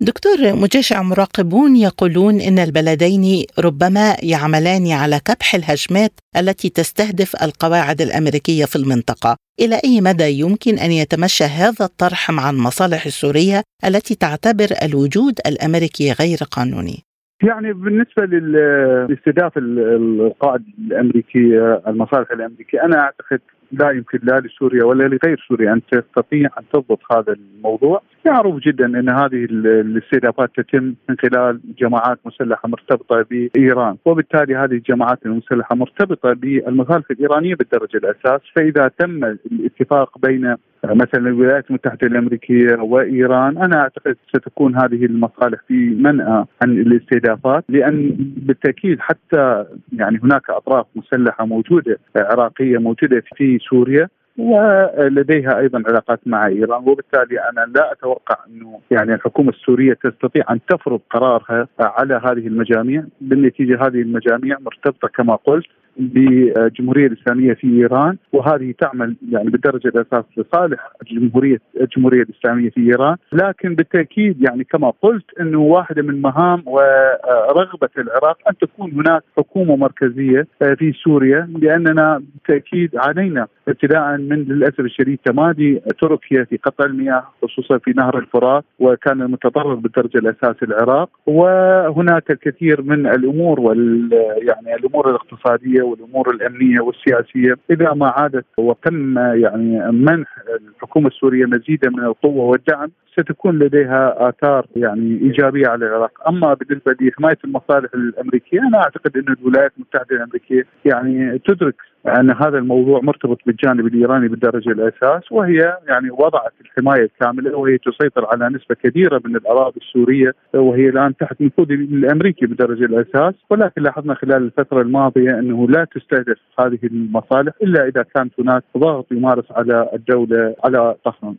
دكتور 0.00 0.36
مجاشع 0.62 1.02
مراقبون 1.02 1.76
يقولون 1.76 2.40
إن 2.40 2.58
البلدين 2.58 3.44
ربما 3.58 4.16
يعملان 4.22 4.92
على 4.92 5.20
كبح 5.24 5.54
الهجمات 5.54 6.10
التي 6.36 6.68
تستهدف 6.68 7.42
القواعد 7.42 8.00
الأمريكية 8.00 8.64
في 8.64 8.76
المنطقة، 8.76 9.36
إلى 9.60 9.80
أي 9.84 10.00
مدى 10.00 10.40
يمكن 10.40 10.78
أن 10.78 10.90
يتمشى 10.90 11.44
هذا 11.44 11.84
الطرح 11.84 12.30
مع 12.30 12.50
المصالح 12.50 13.06
السورية 13.06 13.62
التي 13.84 14.14
تعتبر 14.14 14.68
الوجود 14.82 15.34
الأمريكي 15.46 16.12
غير 16.12 16.38
قانوني؟ 16.50 16.96
يعني 17.42 17.72
بالنسبة 17.72 18.24
لاستهداف 18.26 19.52
القائد 19.58 20.62
الامريكي 20.78 21.58
المصالح 21.86 22.30
الأمريكية 22.30 22.84
أنا 22.84 22.98
أعتقد 23.00 23.40
لا 23.72 23.90
يمكن 23.90 24.18
لا 24.22 24.40
لسوريا 24.40 24.84
ولا 24.84 25.04
لغير 25.04 25.44
سوريا 25.48 25.72
أن 25.72 25.80
تستطيع 25.92 26.50
أن 26.58 26.64
تضبط 26.72 27.00
هذا 27.12 27.32
الموضوع، 27.32 28.02
معروف 28.26 28.60
جدا 28.60 28.86
إن 28.86 29.08
هذه 29.08 29.44
الاستهدافات 29.50 30.50
تتم 30.56 30.94
من 31.08 31.16
خلال 31.22 31.60
جماعات 31.78 32.18
مسلحة 32.24 32.68
مرتبطة 32.68 33.26
بإيران، 33.30 33.96
وبالتالي 34.04 34.56
هذه 34.56 34.72
الجماعات 34.72 35.26
المسلحة 35.26 35.74
مرتبطة 35.74 36.32
بالمخالفه 36.32 37.12
الإيرانية 37.14 37.54
بالدرجة 37.54 37.96
الأساس، 37.96 38.40
فإذا 38.56 38.90
تم 38.98 39.24
الاتفاق 39.24 40.18
بين 40.18 40.56
مثلا 40.84 41.28
الولايات 41.28 41.70
المتحدة 41.70 42.06
الأمريكية 42.06 42.76
وإيران 42.76 43.58
أنا 43.58 43.80
أعتقد 43.80 44.16
ستكون 44.28 44.76
هذه 44.76 45.04
المصالح 45.04 45.60
في 45.68 45.74
منأى 45.74 46.44
عن 46.62 46.70
الاستهدافات 46.70 47.64
لأن 47.68 48.16
بالتأكيد 48.18 49.00
حتى 49.00 49.64
يعني 49.92 50.20
هناك 50.22 50.50
أطراف 50.50 50.86
مسلحة 50.96 51.46
موجودة 51.46 51.98
عراقية 52.16 52.78
موجودة 52.78 53.22
في 53.36 53.58
سوريا. 53.58 54.08
ولديها 54.38 55.58
أيضا 55.58 55.82
علاقات 55.88 56.20
مع 56.26 56.46
إيران 56.46 56.82
وبالتالي 56.88 57.40
أنا 57.40 57.72
لا 57.74 57.92
أتوقع 57.92 58.36
إنه 58.46 58.80
يعني 58.90 59.14
الحكومة 59.14 59.50
السورية 59.50 59.98
تستطيع 60.04 60.44
أن 60.50 60.60
تفرض 60.68 61.00
قرارها 61.10 61.68
على 61.80 62.14
هذه 62.24 62.46
المجاميع. 62.46 63.04
بالنتيجة 63.20 63.74
هذه 63.86 64.00
المجاميع 64.02 64.56
مرتبطة 64.60 65.08
كما 65.08 65.34
قلت 65.36 65.66
بالجمهوريه 65.96 67.06
الإسلامية 67.06 67.54
في 67.54 67.66
إيران 67.66 68.16
وهذه 68.32 68.74
تعمل 68.80 69.16
يعني 69.30 69.50
بالدرجة 69.50 69.88
الأساس 69.88 70.24
لصالح 70.36 70.90
الجمهوريه 71.02 71.58
الجمهورية 71.80 72.22
الإسلامية 72.22 72.70
في 72.70 72.80
إيران. 72.80 73.16
لكن 73.32 73.74
بالتأكيد 73.74 74.42
يعني 74.42 74.64
كما 74.64 74.92
قلت 75.02 75.24
إنه 75.40 75.60
واحدة 75.60 76.02
من 76.02 76.22
مهام 76.22 76.62
ورغبة 76.66 77.88
العراق 77.98 78.38
أن 78.48 78.56
تكون 78.58 78.92
هناك 78.92 79.22
حكومة 79.36 79.76
مركزية 79.76 80.46
في 80.58 80.92
سوريا 81.04 81.48
لأننا 81.58 82.22
بالتأكيد 82.34 82.96
عانينا 82.96 83.46
ابتداء 83.68 84.16
من 84.16 84.42
للأسف 84.42 84.80
الشديد 84.80 85.18
تمادي 85.24 85.82
تركيا 86.00 86.44
في 86.44 86.56
قطع 86.56 86.84
المياه 86.84 87.24
خصوصا 87.42 87.78
في 87.78 87.90
نهر 87.90 88.18
الفرات 88.18 88.64
وكان 88.78 89.22
المتضرر 89.22 89.74
بالدرجة 89.74 90.18
الاساس 90.18 90.56
العراق 90.62 91.10
وهناك 91.26 92.30
الكثير 92.30 92.82
من 92.82 93.06
الأمور 93.06 93.60
وال 93.60 94.10
يعني 94.42 94.74
الأمور 94.74 95.10
الاقتصادية 95.10 95.82
والأمور 95.82 96.30
الأمنية 96.30 96.80
والسياسية. 96.80 97.54
إذا 97.70 97.92
ما 97.94 98.08
عادت 98.08 98.44
وتم 98.58 99.18
يعني 99.18 99.92
منح 99.92 100.28
الحكومة 100.60 101.08
السورية 101.08 101.46
مزيدا 101.46 101.90
من 101.90 102.04
القوة 102.04 102.44
والدعم 102.44 102.90
ستكون 103.12 103.58
لديها 103.58 104.28
آثار 104.28 104.66
يعني 104.76 105.20
إيجابية 105.22 105.68
على 105.68 105.86
العراق، 105.86 106.28
أما 106.28 106.54
بالنسبة 106.54 106.96
لحماية 107.00 107.38
المصالح 107.44 107.90
الأمريكية 107.94 108.60
أنا 108.60 108.78
أعتقد 108.78 109.16
أن 109.16 109.36
الولايات 109.40 109.72
المتحدة 109.76 110.16
الأمريكية 110.16 110.66
يعني 110.84 111.38
تدرك 111.38 111.74
ان 112.08 112.30
هذا 112.30 112.58
الموضوع 112.58 113.00
مرتبط 113.02 113.38
بالجانب 113.46 113.86
الإيراني 113.86 114.28
بالدرجة 114.28 114.70
الأساس 114.70 115.32
وهي 115.32 115.78
يعني 115.88 116.10
وضعت 116.10 116.52
الحماية 116.60 117.02
الكاملة 117.02 117.58
وهي 117.58 117.78
تسيطر 117.78 118.26
على 118.26 118.48
نسبة 118.48 118.74
كبيرة 118.74 119.20
من 119.24 119.36
الأراضي 119.36 119.80
السورية 119.80 120.34
وهي 120.54 120.88
الآن 120.88 121.16
تحت 121.16 121.40
نفوذ 121.40 121.70
الأمريكي 121.72 122.46
بالدرجة 122.46 122.84
الأساس 122.84 123.34
ولكن 123.50 123.82
لاحظنا 123.82 124.14
خلال 124.14 124.42
الفترة 124.42 124.80
الماضية 124.82 125.38
أنه 125.38 125.68
لا 125.68 125.86
تستهدف 125.94 126.38
هذه 126.60 126.78
المصالح 126.84 127.52
إلا 127.62 127.88
إذا 127.88 128.02
كانت 128.14 128.32
هناك 128.40 128.62
ضغط 128.78 129.12
يمارس 129.12 129.52
على 129.52 129.90
الدولة 129.94 130.54
على 130.64 130.94
طهران. 131.04 131.36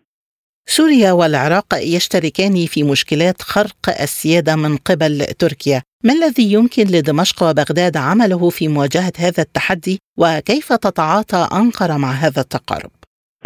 سوريا 0.70 1.12
والعراق 1.12 1.66
يشتركان 1.74 2.66
في 2.66 2.84
مشكلات 2.84 3.42
خرق 3.42 4.02
السيادة 4.02 4.56
من 4.56 4.78
قبل 4.78 5.26
تركيا، 5.26 5.82
ما 6.04 6.14
الذي 6.14 6.54
يمكن 6.54 6.88
لدمشق 6.88 7.44
وبغداد 7.44 7.98
عمله 7.98 8.50
في 8.50 8.68
مواجهة 8.68 9.14
هذا 9.18 9.42
التحدي 9.44 10.00
وكيف 10.18 10.74
تتعاطى 10.74 11.48
أنقرة 11.54 11.98
مع 11.98 12.12
هذا 12.12 12.42
التقارب؟ 12.42 12.92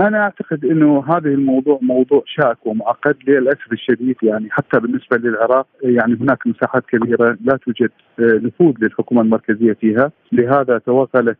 أنا 0.01 0.20
أعتقد 0.20 0.65
إنه 0.65 1.03
هذا 1.08 1.29
الموضوع 1.29 1.79
موضوع 1.81 2.24
شائك 2.25 2.58
ومعقد 2.65 3.15
للأسف 3.27 3.72
الشديد. 3.74 4.15
يعني 4.24 4.50
حتى 4.51 4.79
بالنسبة 4.79 5.17
للعراق 5.17 5.67
يعني 5.84 6.17
هناك 6.22 6.48
مساحات 6.48 6.86
كبيرة 6.86 7.38
لا 7.46 7.58
توجد 7.65 7.89
نفوذ 8.20 8.74
للحكومة 8.81 9.22
المركزية 9.22 9.74
فيها، 9.74 10.12
لهذا 10.31 10.77
توغلت 10.77 11.38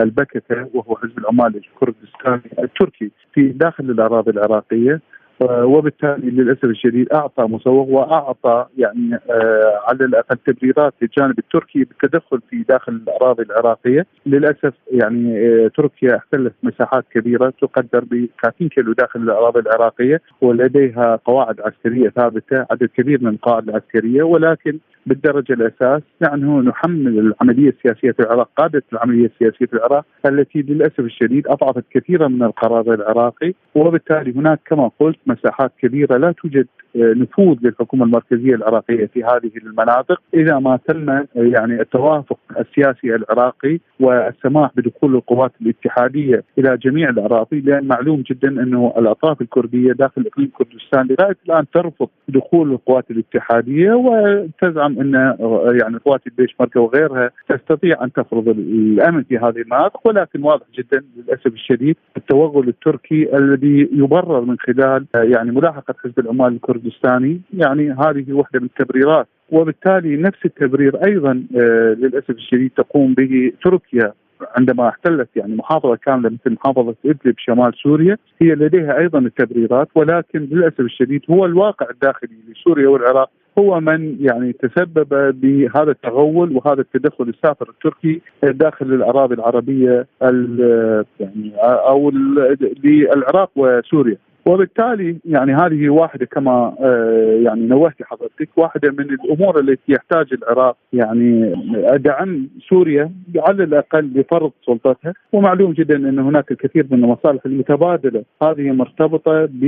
البككه 0.00 0.68
وهو 0.74 0.96
حزب 0.96 1.18
العمال 1.18 1.56
الكردستاني 1.56 2.64
التركي 2.64 3.10
في 3.34 3.48
داخل 3.48 3.84
الأراضي 3.84 4.30
العراقية. 4.30 5.00
وبالتالي 5.40 6.30
للأسف 6.30 6.64
الشديد 6.64 7.12
أعطى 7.12 7.42
مسوغ 7.42 7.90
وأعطى 7.90 8.66
يعني 8.78 9.14
آه 9.14 9.80
على 9.88 10.04
الأقل 10.04 10.36
تبريرات 10.46 10.94
للجانب 11.02 11.38
التركي 11.38 11.84
بالتدخل 11.84 12.40
في 12.50 12.64
داخل 12.68 12.92
الأراضي 12.92 13.42
العراقية، 13.42 14.06
للأسف 14.26 14.74
يعني 14.92 15.38
آه 15.38 15.68
تركيا 15.68 16.16
احتلت 16.16 16.52
مساحات 16.62 17.04
كبيرة 17.14 17.52
تقدر 17.60 18.04
ب 18.04 18.26
30 18.42 18.68
كيلو 18.68 18.92
داخل 18.92 19.20
الأراضي 19.20 19.60
العراقية 19.60 20.20
ولديها 20.40 21.18
قواعد 21.24 21.60
عسكرية 21.60 22.08
ثابتة، 22.08 22.66
عدد 22.70 22.88
كبير 22.96 23.22
من 23.22 23.28
القواعد 23.28 23.68
العسكرية 23.68 24.22
ولكن 24.22 24.78
بالدرجة 25.06 25.52
الأساس 25.52 26.02
نحن 26.22 26.68
نحمل 26.68 27.18
العملية 27.18 27.68
السياسية 27.68 28.10
في 28.10 28.20
العراق 28.20 28.48
قادة 28.56 28.82
العملية 28.92 29.26
السياسية 29.26 29.66
في 29.66 29.72
العراق 29.72 30.04
التي 30.26 30.62
للأسف 30.62 31.00
الشديد 31.00 31.46
أضعفت 31.48 31.84
كثيرا 31.90 32.28
من 32.28 32.42
القرار 32.42 32.94
العراقي 32.94 33.54
وبالتالي 33.74 34.32
هناك 34.32 34.60
كما 34.66 34.90
قلت 35.00 35.18
مساحات 35.28 35.72
كبيرة 35.78 36.16
لا 36.16 36.32
توجد. 36.32 36.66
نفوذ 36.96 37.56
للحكومة 37.62 38.04
المركزية 38.04 38.54
العراقية 38.54 39.06
في 39.06 39.24
هذه 39.24 39.50
المناطق 39.56 40.20
إذا 40.34 40.58
ما 40.58 40.78
تم 40.88 41.24
يعني 41.34 41.80
التوافق 41.80 42.38
السياسي 42.58 43.14
العراقي 43.14 43.78
والسماح 44.00 44.70
بدخول 44.76 45.14
القوات 45.14 45.52
الاتحادية 45.60 46.44
إلى 46.58 46.76
جميع 46.76 47.08
الأراضي 47.08 47.60
لأن 47.60 47.86
معلوم 47.86 48.22
جدا 48.30 48.48
أنه 48.48 48.94
الأطراف 48.98 49.40
الكردية 49.40 49.92
داخل 49.92 50.26
إقليم 50.26 50.50
كردستان 50.54 51.06
لغاية 51.06 51.36
الآن 51.46 51.64
ترفض 51.74 52.08
دخول 52.28 52.72
القوات 52.72 53.10
الاتحادية 53.10 53.92
وتزعم 53.92 55.00
أن 55.00 55.14
يعني 55.82 55.98
قوات 55.98 56.26
البيش 56.26 56.54
مركه 56.60 56.80
وغيرها 56.80 57.30
تستطيع 57.48 58.04
أن 58.04 58.12
تفرض 58.12 58.48
الأمن 58.48 59.22
في 59.22 59.38
هذه 59.38 59.58
المناطق 59.58 60.00
ولكن 60.04 60.42
واضح 60.42 60.66
جدا 60.78 61.04
للأسف 61.16 61.46
الشديد 61.46 61.96
التوغل 62.16 62.68
التركي 62.68 63.36
الذي 63.36 63.88
يبرر 63.92 64.40
من 64.40 64.56
خلال 64.58 65.06
يعني 65.14 65.50
ملاحقة 65.52 65.94
حزب 66.04 66.18
العمال 66.18 66.52
الكردستاني 66.78 67.40
يعني 67.54 67.90
هذه 67.90 68.32
واحدة 68.32 68.60
من 68.60 68.66
التبريرات. 68.66 69.26
وبالتالي 69.50 70.16
نفس 70.16 70.38
التبرير 70.44 71.06
أيضا 71.06 71.44
آه 71.56 71.96
للأسف 71.98 72.30
الشديد 72.30 72.70
تقوم 72.76 73.14
به 73.14 73.52
تركيا 73.64 74.12
عندما 74.56 74.88
احتلت 74.88 75.28
يعني 75.36 75.56
محافظة 75.56 75.96
كاملة 75.96 76.28
مثل 76.30 76.54
محافظة 76.54 76.94
إدلب 77.04 77.34
شمال 77.38 77.72
سوريا 77.82 78.16
هي 78.42 78.54
لديها 78.54 78.98
أيضا 78.98 79.18
التبريرات. 79.18 79.88
ولكن 79.94 80.38
للأسف 80.40 80.80
الشديد 80.80 81.22
هو 81.30 81.44
الواقع 81.44 81.86
الداخلي 81.90 82.36
لسوريا 82.48 82.88
والعراق 82.88 83.30
هو 83.58 83.80
من 83.80 84.16
يعني 84.20 84.52
تسبب 84.52 85.08
بهذا 85.40 85.90
التغول 85.90 86.56
وهذا 86.56 86.80
التدخل 86.80 87.28
السافر 87.28 87.68
التركي 87.68 88.20
داخل 88.42 88.86
الأراضي 88.86 89.34
العربية 89.34 90.06
يعني 91.20 91.52
أو 91.62 92.10
للعراق 92.84 93.50
وسوريا. 93.56 94.16
وبالتالي 94.46 95.16
يعني 95.24 95.54
هذه 95.54 95.88
واحدة 95.88 96.26
كما 96.26 96.74
يعني 97.44 97.66
نوهتي 97.66 98.04
حضرتك 98.04 98.48
واحدة 98.56 98.92
من 98.98 99.10
الأمور 99.10 99.60
التي 99.60 99.92
يحتاج 99.92 100.26
العراق 100.32 100.76
يعني 100.92 101.54
دعم 101.96 102.48
سوريا 102.68 103.10
على 103.36 103.64
الأقل 103.64 104.10
لفرض 104.14 104.50
سلطتها. 104.66 105.14
ومعلوم 105.32 105.72
جدا 105.72 105.96
أن 105.96 106.18
هناك 106.18 106.50
الكثير 106.50 106.86
من 106.90 107.04
المصالح 107.04 107.40
المتبادلة. 107.46 108.22
هذه 108.42 108.72
مرتبطة 108.72 109.44
ب 109.44 109.64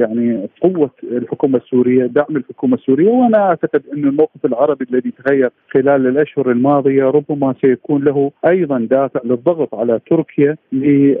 يعني 0.00 0.48
قوة 0.60 0.90
الحكومة 1.02 1.58
السورية 1.58 2.06
دعم 2.06 2.36
الحكومة 2.36 2.74
السورية. 2.74 3.08
وأنا 3.08 3.38
أعتقد 3.38 3.82
أن 3.92 4.04
الموقف 4.04 4.44
العربي 4.44 4.86
الذي 4.92 5.12
تغير 5.24 5.50
خلال 5.70 6.06
الأشهر 6.06 6.50
الماضية 6.50 7.04
ربما 7.04 7.54
سيكون 7.60 8.04
له 8.04 8.30
أيضا 8.46 8.78
دافع 8.90 9.20
للضغط 9.24 9.74
على 9.74 10.00
تركيا 10.10 10.56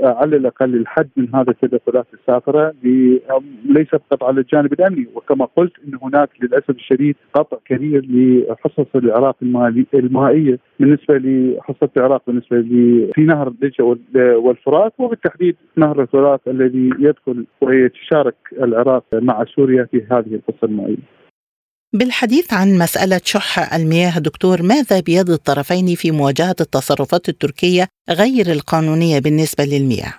على 0.02 0.36
الأقل 0.36 0.74
الحد 0.74 1.08
من 1.16 1.28
هذه 1.34 1.50
التدخلات 1.50 2.06
السافره 2.14 2.72
ليس 3.64 3.88
فقط 3.88 4.22
على 4.22 4.40
الجانب 4.40 4.72
الأمني 4.72 5.06
وكما 5.14 5.44
قلت 5.56 5.72
إن 5.86 5.98
هناك 6.02 6.28
للأسف 6.42 6.70
الشديد 6.70 7.16
قطع 7.34 7.56
كبير 7.64 8.06
لحصص 8.10 8.86
العراق 8.94 9.36
المائية 9.94 10.58
بالنسبة 10.80 11.18
لحصه 11.18 11.88
العراق 11.96 12.22
بالنسبة 12.26 12.60
في 13.14 13.20
نهر 13.20 13.48
الدجله 13.48 13.98
والفرات 14.36 14.92
وبالتحديد 14.98 15.56
نهر 15.76 16.02
الفرات 16.02 16.40
الذي 16.46 16.90
يدخل 16.98 17.46
وهي 17.60 17.88
تشارك 17.88 18.34
العراق 18.52 19.04
مع 19.12 19.44
سوريا 19.44 19.84
في 19.84 20.02
هذه 20.10 20.34
القصة 20.34 20.64
المائية. 20.64 21.22
بالحديث 21.94 22.52
عن 22.52 22.78
مسألة 22.78 23.20
شح 23.24 23.74
المياه 23.74 24.18
دكتور 24.18 24.62
ماذا 24.62 25.00
بيد 25.00 25.30
الطرفين 25.30 25.94
في 25.94 26.10
مواجهة 26.10 26.56
التصرفات 26.60 27.28
التركية 27.28 27.86
غير 28.10 28.46
القانونية 28.46 29.18
بالنسبة 29.18 29.64
للمياه؟ 29.64 30.14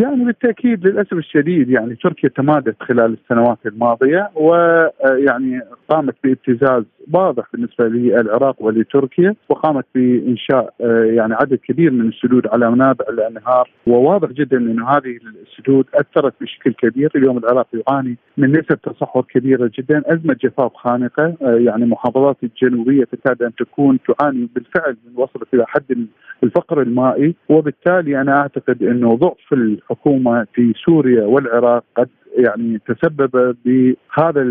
يعني 0.00 0.24
بالتأكيد 0.24 0.86
للأسف 0.86 1.12
الشديد 1.12 1.70
يعني 1.70 1.94
تركيا 1.94 2.28
تمادت 2.28 2.76
خلال 2.82 3.16
السنوات 3.22 3.58
الماضية 3.66 4.30
ويعني 4.34 5.60
قامت 5.88 6.14
بابتزاز 6.24 6.84
واضح 7.12 7.44
بالنسبة 7.52 7.84
للعراق 7.84 8.56
ولتركيا 8.62 9.34
وقامت 9.48 9.84
بإنشاء 9.94 10.74
يعني 11.16 11.34
عدد 11.34 11.54
كبير 11.54 11.90
من 11.90 12.08
السدود 12.08 12.46
على 12.46 12.70
منابع 12.70 13.04
الأنهار. 13.08 13.70
وواضح 13.86 14.28
جدا 14.28 14.56
ان 14.56 14.82
هذه 14.82 15.18
السدود 15.46 15.86
أثرت 15.94 16.34
بشكل 16.40 16.72
كبير. 16.72 17.10
اليوم 17.16 17.38
العراق 17.38 17.66
يعاني 17.74 18.16
من 18.36 18.50
نسب 18.50 18.78
تصحر 18.82 19.22
كبيرة 19.22 19.70
جدا 19.78 20.02
أزمة 20.06 20.36
جفاف 20.44 20.74
خانقة 20.74 21.36
يعني 21.40 21.86
محافظات 21.86 22.36
الجنوبية 22.42 23.04
تكاد 23.04 23.42
أن 23.42 23.54
تكون 23.54 23.98
تعاني 24.08 24.48
بالفعل 24.54 24.96
من 25.06 25.12
وصلت 25.16 25.54
إلى 25.54 25.64
حد 25.66 26.06
الفقر 26.44 26.82
المائي 26.82 27.34
وبالتالي 27.48 28.20
أنا 28.20 28.40
أعتقد 28.40 28.82
أنه 28.82 29.16
ضعف 29.16 29.52
الحكومة 29.52 30.46
في 30.54 30.72
سوريا 30.86 31.24
والعراق 31.24 31.84
قد 31.96 32.08
يعني 32.36 32.80
تسبب 32.86 33.56
بهذا 33.64 34.42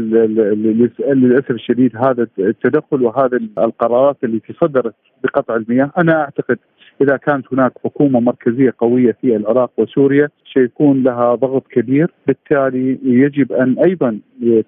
للأسف 1.13 1.51
الشديد 1.51 1.96
هذا 1.98 2.27
التدخل 2.39 3.01
وهذا 3.01 3.39
القرارات 3.58 4.17
التي 4.24 4.53
صدرت 4.53 4.93
بقطع 5.24 5.55
المياه، 5.55 5.91
أنا 5.98 6.22
أعتقد 6.22 6.58
إذا 7.01 7.17
كانت 7.17 7.46
هناك 7.53 7.72
حكومة 7.84 8.19
مركزية 8.19 8.74
قوية 8.77 9.17
في 9.22 9.36
العراق 9.36 9.72
وسوريا 9.77 10.29
سيكون 10.53 11.03
لها 11.03 11.36
ضغط 11.36 11.68
كبير، 11.68 12.12
بالتالي 12.27 13.00
يجب 13.03 13.51
أن 13.51 13.79
أيضا 13.79 14.20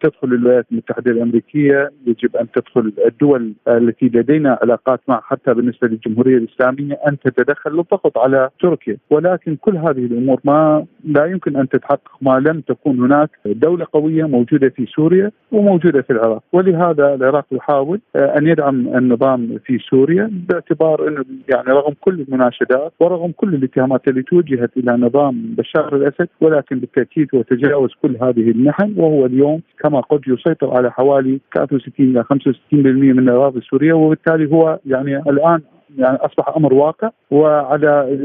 تدخل 0.02 0.28
الولايات 0.28 0.66
المتحدة 0.72 1.12
الأمريكية، 1.12 1.92
يجب 2.08 2.36
أن 2.36 2.48
تدخل 2.52 2.94
الدول 3.08 3.54
التي 3.68 4.06
لدينا 4.06 4.60
علاقات 4.62 5.00
معها 5.08 5.22
حتى 5.22 5.54
بالنسبة 5.54 5.88
للجمهورية 5.88 6.38
الإسلامية 6.38 7.00
أن 7.08 7.20
تتدخل 7.20 7.72
للضغط 7.72 8.18
على 8.18 8.50
تركيا، 8.60 8.98
ولكن 9.10 9.56
كل 9.56 9.78
هذه 9.78 10.06
الأمور 10.06 10.40
ما 10.46 10.86
لا 11.06 11.26
يمكن 11.26 11.56
أن 11.56 11.70
تتحقق 11.70 12.18
ما 12.22 12.40
لم 12.40 12.62
تكون 12.62 13.00
هناك 13.00 13.30
دولة 13.46 13.86
قوية 13.94 14.24
موجودة 14.24 14.70
في 14.70 14.86
سوريا 14.86 15.32
وموجودة 15.52 16.02
في 16.02 16.14
العراق، 16.14 16.44
ولهذا 16.54 17.14
العراق 17.14 17.46
يحاول 17.52 18.00
أن 18.16 18.48
يدعم 18.48 18.98
النظام 18.98 19.58
في 19.66 19.78
سوريا 19.78 20.32
باعتبار 20.50 21.08
أنه 21.08 21.26
يعني 21.54 21.70
رغم 21.70 21.94
كل 22.02 22.22
المناشدات 22.22 22.94
ورغم 23.00 23.32
كل 23.32 23.56
الاتهامات 23.56 24.08
اللي 24.08 24.24
توجهت 24.24 24.78
إلى 24.78 24.92
نظام 24.92 25.56
بشار 25.58 25.71
الأسد 25.80 26.28
ولكن 26.42 26.80
بالتأكيد 26.80 27.28
هو 27.36 27.42
تجاوز 27.42 27.90
كل 28.02 28.18
هذه 28.22 28.52
المحن 28.52 28.94
وهو 28.98 29.26
اليوم 29.26 29.62
كما 29.80 30.02
قلت 30.02 30.28
يسيطر 30.28 30.78
على 30.78 30.92
حوالي 30.92 31.40
63 31.56 31.92
إلى 32.00 32.24
65% 32.24 32.28
من 32.72 33.30
الأراضي 33.30 33.60
السورية 33.60 33.94
وبالتالي 33.94 34.52
هو 34.52 34.80
يعني 34.86 35.18
الآن 35.18 35.62
يعني 35.98 36.18
أصبح 36.18 36.50
أمر 36.58 36.74
واقع 36.74 37.10
وعلى 37.32 38.18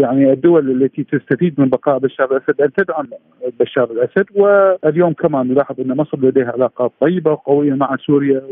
يعني 0.00 0.32
الدول 0.32 0.82
التي 0.82 1.04
تستفيد 1.04 1.60
من 1.60 1.68
بقاء 1.68 1.98
بشار 1.98 2.36
الأسد 2.36 2.60
أن 2.60 2.72
تدعم 2.72 3.06
بشار 3.60 3.90
الأسد. 3.90 4.26
واليوم 4.34 5.12
كما 5.12 5.42
نلاحظ 5.42 5.80
أن 5.80 5.96
مصر 5.96 6.18
لديها 6.18 6.52
علاقات 6.52 6.92
طيبة 7.00 7.30
وقوية 7.30 7.74
مع 7.74 7.96
سوريا 8.06 8.42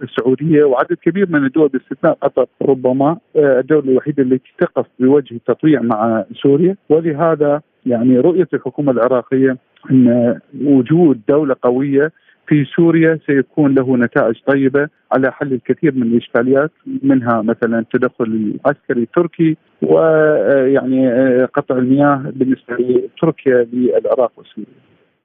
والسعودية 0.00 0.64
وعدد 0.64 0.96
كبير 1.02 1.26
من 1.30 1.44
الدول 1.44 1.68
باستثناء 1.68 2.18
قطر. 2.22 2.46
ربما 2.62 3.16
الدولة 3.36 3.88
الوحيدة 3.88 4.22
التي 4.22 4.52
تقف 4.58 4.86
بوجه 4.98 5.34
التطبيع 5.34 5.82
مع 5.82 6.24
سوريا. 6.42 6.76
ولهذا 6.88 7.60
يعني 7.86 8.18
رؤية 8.18 8.48
الحكومة 8.54 8.92
العراقية 8.92 9.56
أن 9.90 10.38
وجود 10.64 11.20
دولة 11.28 11.56
قوية 11.62 12.12
في 12.50 12.64
سوريا 12.76 13.18
سيكون 13.26 13.74
له 13.74 13.96
نتائج 13.96 14.34
طيبة 14.46 14.88
على 15.12 15.32
حل 15.32 15.52
الكثير 15.52 15.94
من 15.94 16.02
الإشكاليات 16.02 16.70
منها 17.02 17.42
مثلا 17.42 17.78
التدخل 17.78 18.24
العسكري 18.24 19.02
التركي 19.02 19.56
ويعني 19.82 21.10
قطع 21.44 21.76
المياه 21.76 22.32
بالنسبة 22.36 22.74
لتركيا 22.78 23.68
للعراق 23.72 24.32
وسوريا. 24.36 24.80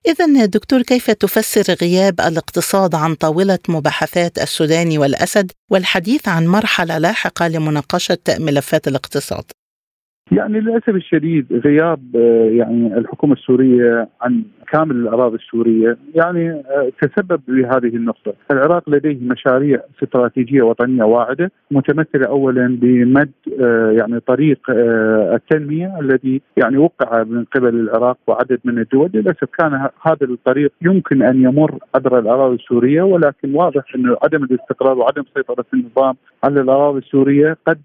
إذا 0.07 0.45
دكتور 0.45 0.81
كيف 0.81 1.11
تفسر 1.11 1.85
غياب 1.85 2.13
الاقتصاد 2.19 2.95
عن 2.95 3.15
طاولة 3.15 3.59
مباحثات 3.69 4.37
السودان 4.37 4.97
والأسد 4.97 5.51
والحديث 5.71 6.27
عن 6.27 6.47
مرحلة 6.47 6.97
لاحقة 6.97 7.47
لمناقشة 7.47 8.25
ملفات 8.39 8.87
الاقتصاد؟ 8.87 9.43
يعني 10.31 10.59
للأسف 10.59 10.89
الشديد 10.89 11.61
غياب 11.65 12.15
يعني 12.51 12.97
الحكومة 12.97 13.33
السورية 13.33 14.07
عن 14.21 14.43
كامل 14.71 14.95
الأراضي 14.95 15.35
السورية 15.35 15.97
يعني 16.15 16.63
تسبب 17.01 17.41
بهذه 17.47 17.95
النقطة، 17.95 18.33
العراق 18.51 18.89
لديه 18.89 19.17
مشاريع 19.21 19.79
استراتيجية 20.03 20.61
وطنية 20.61 21.03
واعدة 21.03 21.51
متمثلة 21.71 22.27
اولا 22.27 22.77
بمد 22.81 23.31
يعني 23.97 24.19
طريق 24.19 24.59
التنمية 24.69 25.99
الذي 25.99 26.41
يعني 26.57 26.77
وقع 26.77 27.23
من 27.23 27.43
قبل 27.43 27.69
العراق 27.69 28.17
وعدد 28.27 28.59
من 28.63 28.79
الدول، 28.79 29.09
للأسف 29.13 29.47
كان 29.59 29.73
هذا 30.01 30.17
الطريق 30.21 30.71
يمكن 30.81 31.21
أن 31.21 31.41
يمر 31.43 31.79
عبر 31.95 32.19
الأراضي 32.19 32.55
السورية 32.55 33.01
ولكن 33.01 33.55
واضح 33.55 33.95
إنه 33.95 34.17
عدم 34.23 34.43
الاستقرار 34.43 34.97
وعدم 34.97 35.23
سيطرة 35.35 35.65
النظام 35.73 36.15
على 36.43 36.61
الأراضي 36.61 36.99
السورية 36.99 37.57
قد 37.67 37.77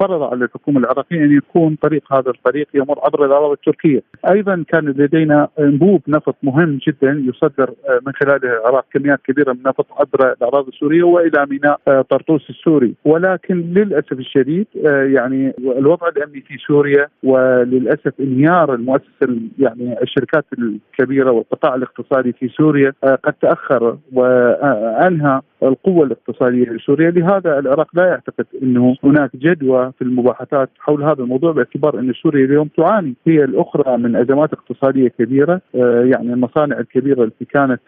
فرض 0.00 0.22
على 0.22 0.44
الحكومة 0.44 0.80
العراقية 0.80 1.24
أن 1.24 1.32
يكون 1.32 1.77
طريق 1.82 2.12
هذا 2.12 2.30
الطريق 2.30 2.68
يمر 2.74 2.98
عبر 3.04 3.24
الاراضي 3.24 3.52
التركية، 3.52 4.02
أيضا 4.30 4.64
كان 4.68 4.84
لدينا 4.84 5.48
أنبوب 5.58 6.02
نفط 6.08 6.36
مهم 6.42 6.78
جدا 6.88 7.22
يصدر 7.28 7.70
من 8.06 8.12
خلاله 8.12 8.52
العراق 8.52 8.84
كميات 8.92 9.20
كبيرة 9.24 9.52
من 9.52 9.58
النفط 9.58 9.86
عبر 9.92 10.32
الأراضي 10.32 10.68
السورية 10.68 11.02
وإلى 11.02 11.46
ميناء 11.50 12.02
طرطوس 12.02 12.50
السوري، 12.50 12.94
ولكن 13.04 13.54
للأسف 13.60 14.12
الشديد 14.12 14.66
يعني 15.14 15.52
الوضع 15.58 16.08
الأمني 16.08 16.40
في 16.40 16.56
سوريا 16.66 17.08
وللأسف 17.22 18.12
انهيار 18.20 18.74
المؤسسة 18.74 19.38
يعني 19.58 20.02
الشركات 20.02 20.44
الكبيرة 20.58 21.30
والقطاع 21.30 21.74
الاقتصادي 21.74 22.32
في 22.32 22.48
سوريا 22.48 22.92
قد 23.24 23.32
تأخر 23.32 23.98
وأنهى 24.12 25.40
القوة 25.62 26.06
الاقتصادية 26.06 26.70
لسوريا، 26.70 27.10
لهذا 27.10 27.58
العراق 27.58 27.88
لا 27.94 28.06
يعتقد 28.06 28.46
إنه 28.62 28.96
هناك 29.04 29.30
جدوى 29.36 29.92
في 29.98 30.02
المباحثات 30.02 30.70
حول 30.78 31.02
هذا 31.02 31.22
الموضوع 31.22 31.52
باعتبار 31.74 32.00
أن 32.00 32.12
سوريا 32.12 32.44
اليوم 32.44 32.68
تعاني. 32.76 33.14
هي 33.26 33.44
الأخرى 33.44 33.96
من 33.96 34.16
أزمات 34.16 34.52
اقتصادية 34.52 35.08
كبيرة. 35.08 35.60
يعني 35.74 36.32
المصانع 36.32 36.78
الكبيرة 36.78 37.24
التي 37.24 37.44
كانت 37.44 37.80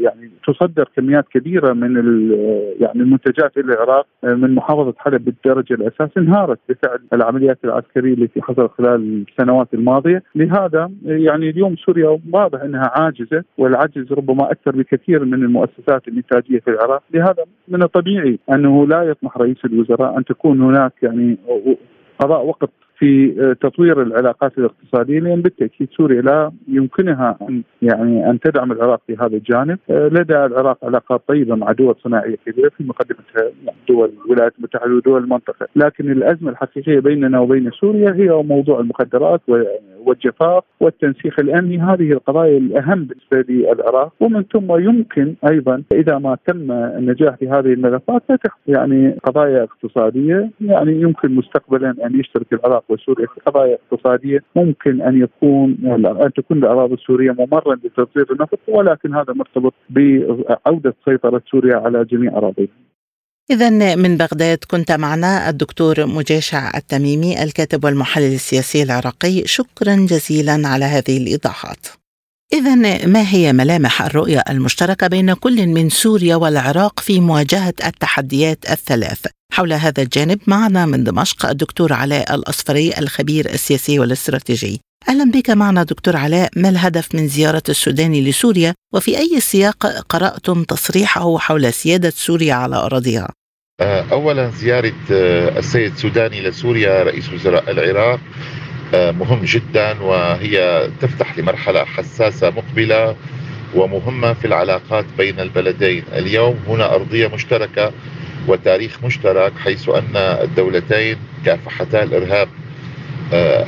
يعني 0.00 0.30
تصدر 0.46 0.88
كميات 0.96 1.24
كبيرة 1.28 1.72
من 1.72 1.94
يعني 2.80 3.00
المنتجات 3.00 3.56
إلى 3.56 3.72
العراق 3.72 4.06
من 4.22 4.54
محافظة 4.54 4.94
حلب 4.98 5.24
بالدرجة 5.24 5.74
الأساس 5.74 6.10
انهارت 6.18 6.58
بفعل 6.68 6.98
العمليات 7.12 7.58
العسكرية 7.64 8.14
التي 8.14 8.42
حصلت 8.42 8.70
خلال 8.78 9.24
السنوات 9.28 9.74
الماضية، 9.74 10.22
لهذا 10.34 10.90
يعني 11.04 11.50
اليوم 11.50 11.76
سوريا 11.76 12.18
واضح 12.32 12.62
أنها 12.62 12.90
عاجزة 12.94 13.44
والعجز 13.58 14.12
ربما 14.12 14.50
أكثر 14.50 14.70
بكثير 14.70 15.24
من 15.24 15.34
المؤسسات 15.34 16.08
الإنتاجية 16.08 16.58
في 16.60 16.70
العراق، 16.70 17.02
لهذا 17.14 17.44
من 17.68 17.82
الطبيعي 17.82 18.38
أنه 18.52 18.86
لا 18.86 19.02
يطمح 19.02 19.38
رئيس 19.38 19.64
الوزراء 19.64 20.18
أن 20.18 20.24
تكون 20.24 20.60
هناك 20.60 20.92
يعني 21.02 21.36
قضاء 22.18 22.46
وقت 22.46 22.70
في 23.00 23.34
تطوير 23.60 24.02
العلاقات 24.02 24.58
الاقتصادية 24.58 25.20
لأن 25.20 25.40
بالتأكيد 25.42 25.88
سوريا 25.96 26.22
لا 26.22 26.52
يمكنها 26.68 27.38
ان 27.48 27.62
يعني 27.82 28.30
أن 28.30 28.40
تدعم 28.40 28.72
العراق 28.72 29.00
في 29.06 29.16
هذا 29.20 29.36
الجانب، 29.36 29.78
لدى 29.88 30.34
العراق 30.34 30.84
علاقات 30.84 31.22
طيبة 31.28 31.54
مع 31.54 31.72
دول 31.72 31.94
صناعية 32.04 32.36
كبيرة 32.46 32.68
في 32.68 32.84
مقدمتها 32.84 33.50
دول 33.88 34.10
الولايات 34.26 34.52
المتحدة 34.58 34.94
ودول 34.94 35.22
المنطقة، 35.22 35.66
لكن 35.76 36.10
الأزمة 36.10 36.50
الحقيقية 36.50 37.00
بيننا 37.00 37.40
وبين 37.40 37.70
سوريا 37.70 38.12
هي 38.12 38.42
موضوع 38.42 38.80
المخدرات 38.80 39.40
والجفاف 40.06 40.64
والتنسيق 40.80 41.40
الأمني، 41.40 41.78
هذه 41.78 42.12
القضايا 42.12 42.58
الأهم 42.58 43.04
بالنسبة 43.04 43.52
للعراق، 43.52 44.12
ومن 44.20 44.42
ثم 44.42 44.78
يمكن 44.78 45.34
أيضا 45.50 45.82
إذا 45.92 46.18
ما 46.18 46.36
تم 46.46 46.72
النجاح 46.72 47.34
في 47.34 47.48
هذه 47.48 47.72
الملفات 47.72 48.22
فتح 48.28 48.58
يعني 48.66 49.16
قضايا 49.24 49.62
اقتصادية 49.62 50.50
يعني 50.60 51.00
يمكن 51.00 51.34
مستقبلا 51.34 51.94
أن 52.06 52.20
يشترك 52.20 52.52
العراق 52.52 52.84
وسوريا 52.88 53.26
في 53.26 53.40
قضايا 53.46 53.78
اقتصادية 53.90 54.42
ممكن 54.56 55.02
أن 55.02 55.22
يكون 55.22 55.76
أن 56.24 56.32
تكون 56.36 56.58
الأراضي 56.58 56.94
السورية 56.94 57.32
ممرا 57.32 57.74
لتصدير 57.74 58.26
النفط 58.32 58.58
ولكن 58.68 59.14
هذا 59.14 59.32
مرتبط 59.32 59.74
بعوده 59.90 60.94
سيطرة 61.04 61.42
سوريا 61.50 61.76
على 61.76 62.04
جميع 62.04 62.36
أراضيها. 62.36 62.89
إذا 63.50 63.96
من 63.96 64.16
بغداد 64.16 64.58
كنت 64.68 64.92
معنا 64.92 65.48
الدكتور 65.48 66.06
مجاشع 66.06 66.70
التميمي 66.76 67.42
الكاتب 67.42 67.84
والمحلل 67.84 68.34
السياسي 68.34 68.82
العراقي 68.82 69.46
شكرا 69.46 69.96
جزيلا 69.96 70.68
على 70.68 70.84
هذه 70.84 71.16
الإيضاحات. 71.16 71.86
إذا 72.52 72.74
ما 73.06 73.30
هي 73.30 73.52
ملامح 73.52 74.02
الرؤية 74.02 74.42
المشتركة 74.48 75.06
بين 75.06 75.34
كل 75.34 75.66
من 75.66 75.88
سوريا 75.88 76.36
والعراق 76.36 77.00
في 77.00 77.20
مواجهة 77.20 77.74
التحديات 77.84 78.70
الثلاث؟ 78.70 79.26
حول 79.52 79.72
هذا 79.72 80.02
الجانب 80.02 80.40
معنا 80.46 80.86
من 80.86 81.04
دمشق 81.04 81.46
الدكتور 81.46 81.92
علاء 81.92 82.34
الأصفري 82.34 82.92
الخبير 82.98 83.54
السياسي 83.54 83.98
والاستراتيجي 83.98 84.80
أهلا 85.08 85.30
بك 85.30 85.50
معنا 85.50 85.82
دكتور 85.82 86.16
علاء 86.16 86.50
ما 86.56 86.68
الهدف 86.68 87.14
من 87.14 87.28
زيارة 87.28 87.62
السوداني 87.68 88.30
لسوريا 88.30 88.74
وفي 88.94 89.18
أي 89.18 89.40
سياق 89.40 89.86
قرأتم 89.86 90.64
تصريحه 90.64 91.38
حول 91.38 91.72
سيادة 91.72 92.12
سوريا 92.16 92.54
على 92.54 92.76
أراضيها 92.76 93.28
اولا 93.82 94.50
زيارة 94.50 94.92
آه، 95.12 95.58
السيد 95.58 95.96
سوداني 95.96 96.40
لسوريا 96.40 97.02
رئيس 97.02 97.32
وزراء 97.32 97.70
العراق 97.70 98.20
آه، 98.94 99.10
مهم 99.10 99.44
جدا 99.44 100.00
وهي 100.02 100.88
تفتح 101.00 101.38
لمرحلة 101.38 101.84
حساسة 101.84 102.50
مقبلة 102.50 103.16
ومهمة 103.74 104.32
في 104.32 104.46
العلاقات 104.46 105.04
بين 105.18 105.40
البلدين، 105.40 106.04
اليوم 106.12 106.58
هنا 106.68 106.94
أرضية 106.94 107.26
مشتركة 107.26 107.92
وتاريخ 108.48 109.04
مشترك 109.04 109.52
حيث 109.64 109.88
أن 109.88 110.16
الدولتين 110.16 111.16
كافحتا 111.46 112.02
الإرهاب 112.02 112.48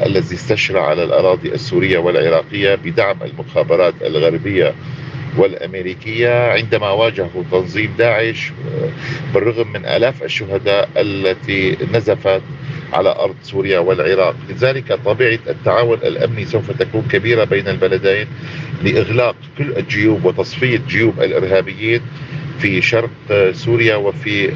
الذي 0.07 0.35
استشرع 0.35 0.87
على 0.87 1.05
الأراضي 1.05 1.48
السورية 1.55 1.98
والعراقية 1.98 2.75
بدعم 2.75 3.16
المخابرات 3.22 3.94
الغربية 4.03 4.75
والأمريكية 5.37 6.53
عندما 6.53 6.90
واجهوا 6.90 7.42
تنظيم 7.51 7.95
داعش 7.99 8.53
بالرغم 9.35 9.73
من 9.73 9.87
آلاف 9.87 10.23
الشهداء 10.23 10.88
التي 10.97 11.77
نزفت 11.95 12.42
على 12.92 13.09
أرض 13.09 13.35
سوريا 13.42 13.79
والعراق، 13.79 14.35
لذلك 14.51 14.92
طبيعة 15.05 15.38
التعاون 15.49 15.99
الأمني 15.99 16.45
سوف 16.45 16.71
تكون 16.71 17.09
كبيرة 17.12 17.45
بين 17.45 17.68
البلدين 17.68 18.27
لإغلاق 18.85 19.37
كل 19.59 19.73
الجيوب 19.77 20.25
وتصفية 20.25 20.81
جيوب 20.88 21.21
الإرهابيين 21.23 22.01
في 22.59 22.83
شرق 22.83 23.11
سوريا 23.53 23.97
وفي 23.97 24.49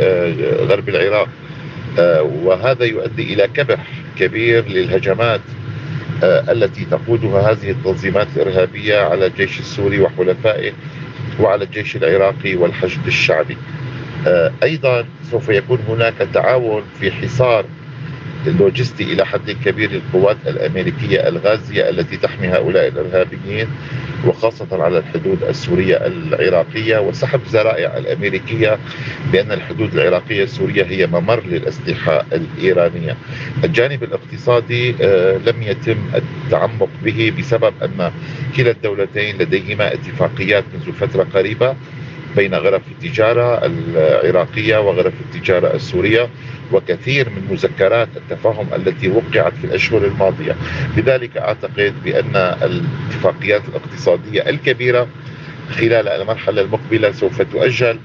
غرب 0.70 0.88
العراق. 0.88 1.28
وهذا 2.22 2.84
يؤدي 2.84 3.34
إلى 3.34 3.48
كبح 3.54 3.86
كبير 4.18 4.68
للهجمات 4.68 5.40
آه، 5.40 5.55
التي 6.22 6.84
تقودها 6.84 7.50
هذه 7.50 7.70
التنظيمات 7.70 8.26
الإرهابية 8.36 9.00
على 9.00 9.26
الجيش 9.26 9.60
السوري 9.60 10.00
وحلفائه 10.00 10.72
وعلى 11.40 11.64
الجيش 11.64 11.96
العراقي 11.96 12.56
والحشد 12.56 13.06
الشعبي. 13.06 13.56
آه، 14.26 14.52
أيضا 14.62 15.04
سوف 15.30 15.48
يكون 15.48 15.78
هناك 15.88 16.14
تعاون 16.34 16.82
في 17.00 17.12
حصار 17.12 17.64
اللوجستي 18.46 19.04
إلى 19.04 19.26
حد 19.26 19.50
كبير 19.50 19.90
للقوات 19.90 20.36
الأمريكية 20.46 21.28
الغازية 21.28 21.88
التي 21.88 22.16
تحمي 22.16 22.48
هؤلاء 22.48 22.88
الإرهابيين 22.88 23.68
وخاصة 24.26 24.82
على 24.84 24.98
الحدود 24.98 25.42
السورية 25.42 25.96
العراقية 25.96 26.98
وسحب 26.98 27.40
ذرائع 27.48 27.96
الأمريكية 27.96 28.78
بأن 29.32 29.52
الحدود 29.52 29.94
العراقية 29.94 30.42
السورية 30.42 30.84
هي 30.84 31.06
ممر 31.06 31.42
للأسلحة 31.46 32.26
الإيرانية. 32.32 33.16
الجانب 33.64 34.02
الاقتصادي 34.02 34.94
آه، 35.00 35.36
لم 35.36 35.62
يتم 35.62 35.98
التعمق 36.14 36.88
به 37.04 37.32
بسبب 37.38 37.74
أن 37.82 38.12
كلا 38.56 38.70
الدولتين 38.70 39.38
لديهما 39.38 39.94
اتفاقيات 39.94 40.64
منذ 40.74 40.92
فترة 40.92 41.26
قريبة 41.34 41.74
بين 42.36 42.54
غرف 42.54 42.82
التجارة 42.88 43.66
العراقية 43.66 44.78
وغرف 44.78 45.14
التجارة 45.20 45.74
السورية 45.74 46.28
وكثير 46.72 47.28
من 47.30 47.48
مذكرات 47.50 48.08
التفاهم 48.16 48.68
التي 48.74 49.08
وقعت 49.08 49.52
في 49.54 49.64
الأشهر 49.64 50.04
الماضية. 50.04 50.56
لذلك 50.96 51.36
أعتقد 51.36 51.94
بأن 52.04 52.36
الاتفاقيات 52.36 53.62
الاقتصادية 53.68 54.48
الكبيرة 54.50 55.08
خلال 55.70 56.08
المرحلة 56.08 56.62
المقبلة 56.62 57.12
سوف 57.12 57.42
تؤجل 57.42 57.98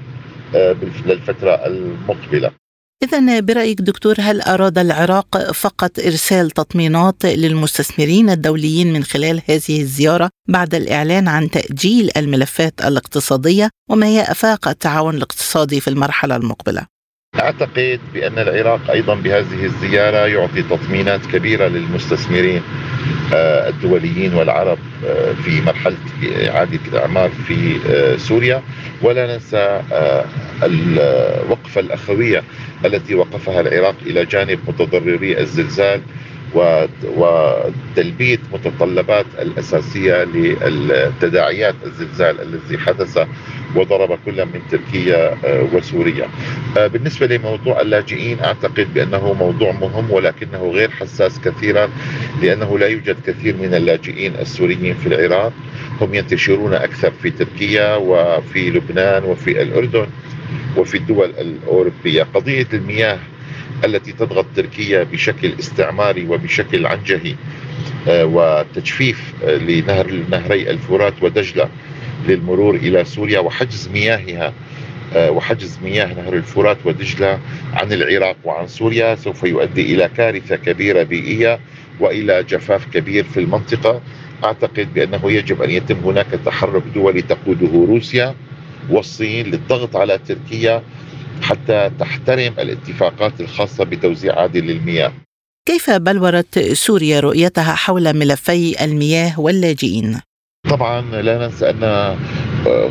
آه، 0.54 0.76
للفترة 1.06 1.50
المقبلة. 1.66 2.61
إذا 3.02 3.40
برأيك 3.40 3.80
دكتور 3.80 4.16
هل 4.18 4.40
أراد 4.40 4.78
العراق 4.78 5.52
فقط 5.52 5.98
إرسال 5.98 6.50
تطمينات 6.50 7.26
للمستثمرين 7.26 8.30
الدوليين 8.30 8.92
من 8.92 9.04
خلال 9.04 9.42
هذه 9.48 9.80
الزيارة 9.80 10.30
بعد 10.48 10.74
الإعلان 10.74 11.28
عن 11.28 11.50
تأجيل 11.50 12.10
الملفات 12.16 12.80
الاقتصادية 12.84 13.70
وما 13.90 14.06
هي 14.06 14.22
آفاق 14.22 14.68
التعاون 14.68 15.14
الاقتصادي 15.14 15.80
في 15.80 15.88
المرحلة 15.88 16.36
المقبلة؟ 16.36 16.91
أعتقد 17.40 18.00
بأن 18.14 18.38
العراق 18.38 18.90
أيضا 18.90 19.14
بهذه 19.14 19.64
الزيارة 19.64 20.26
يعطي 20.26 20.62
تطمينات 20.62 21.26
كبيرة 21.26 21.68
للمستثمرين 21.68 22.62
آه، 23.34 23.68
الدوليين 23.68 24.34
والعرب 24.34 24.78
آه، 25.06 25.32
في 25.32 25.60
مرحلة 25.60 25.96
إعادة 26.48 26.78
الأعمار 26.92 27.30
في 27.30 27.76
آه، 27.90 28.16
سوريا. 28.16 28.62
ولا 29.02 29.34
ننسى 29.34 29.82
الوقفة 30.62 31.80
الأخوية 31.80 32.42
التي 32.84 33.14
وقفها 33.14 33.60
العراق 33.60 33.94
إلى 34.06 34.24
جانب 34.24 34.58
متضرري 34.68 35.40
الزلزال 35.40 36.00
وتلبية 36.54 38.38
متطلبات 38.52 39.26
الأساسية 39.38 40.24
للتداعيات 40.24 41.74
الزلزال 41.86 42.40
الذي 42.40 42.78
حدث 42.78 43.18
وضرب 43.76 44.18
كل 44.26 44.44
من 44.44 44.60
تركيا 44.70 45.36
آه، 45.44 45.68
وسوريا. 45.72 46.28
آه، 46.78 46.86
بالنسبة 46.86 47.26
لموضوع 47.26 47.80
اللاجئين 47.80 48.40
أعتقد 48.40 48.94
بأنه 48.94 49.32
موضوع 49.32 49.72
مهم 49.72 50.10
ولكنه 50.10 50.70
غير 50.70 50.90
حساس 50.90 51.40
كثيرا 51.40 51.88
لأنه 52.42 52.78
لا 52.78 52.86
يوجد 52.86 53.16
كثير 53.26 53.56
من 53.56 53.74
اللاجئين 53.74 54.34
السوريين 54.36 54.94
في 54.94 55.06
العراق 55.06 55.52
هم 56.00 56.14
ينتشرون 56.14 56.74
أكثر 56.74 57.12
في 57.22 57.30
تركيا 57.30 57.96
وفي 57.96 58.70
لبنان 58.70 59.24
وفي 59.24 59.62
الأردن 59.62 60.06
وفي 60.76 60.96
الدول 60.96 61.30
الأوروبية، 61.30 62.22
قضية 62.34 62.66
المياه 62.72 63.18
التي 63.84 64.12
تضغط 64.12 64.46
تركيا 64.56 65.02
بشكل 65.02 65.52
استعماري 65.60 66.26
وبشكل 66.28 66.86
عنجهي 66.86 67.34
آه، 68.08 68.24
وتجفيف 68.24 69.34
آه، 69.44 69.56
لنهر 69.56 70.12
نهري 70.30 70.70
الفرات 70.70 71.14
ودجلة 71.22 71.68
للمرور 72.28 72.74
إلى 72.74 73.04
سوريا 73.04 73.40
وحجز 73.40 73.88
مياهها 73.88 74.52
آه، 75.14 75.30
وحجز 75.30 75.78
مياه 75.84 76.14
نهر 76.14 76.34
الفرات 76.34 76.78
ودجلة 76.84 77.38
عن 77.72 77.92
العراق 77.92 78.36
وعن 78.44 78.66
سوريا 78.66 79.14
سوف 79.14 79.44
يؤدي 79.44 79.94
إلى 79.94 80.10
كارثة 80.16 80.56
كبيرة 80.56 81.02
بيئية 81.02 81.60
وإلى 82.00 82.42
جفاف 82.42 82.86
كبير 82.86 83.24
في 83.24 83.40
المنطقة. 83.40 84.00
أعتقد 84.44 84.94
بأنه 84.94 85.32
يجب 85.32 85.62
أن 85.62 85.70
يتم 85.70 85.96
هناك 86.04 86.26
تحرك 86.44 86.82
دولي 86.94 87.22
تقوده 87.22 87.86
روسيا 87.88 88.34
والصين 88.90 89.46
للضغط 89.46 89.96
على 89.96 90.18
تركيا 90.18 90.82
حتى 91.42 91.90
تحترم 91.98 92.54
الاتفاقات 92.58 93.40
الخاصة 93.40 93.84
بتوزيع 93.84 94.40
عادل 94.40 94.66
للمياه 94.66 95.12
كيف 95.68 95.90
بلورت 95.90 96.58
سوريا 96.58 97.20
رؤيتها 97.20 97.74
حول 97.74 98.16
ملفي 98.16 98.84
المياه 98.84 99.40
واللاجئين؟ 99.40 100.20
طبعا 100.70 101.00
لا 101.00 101.38
ننسى 101.46 101.70
أن 101.70 101.84
آه، 101.84 102.16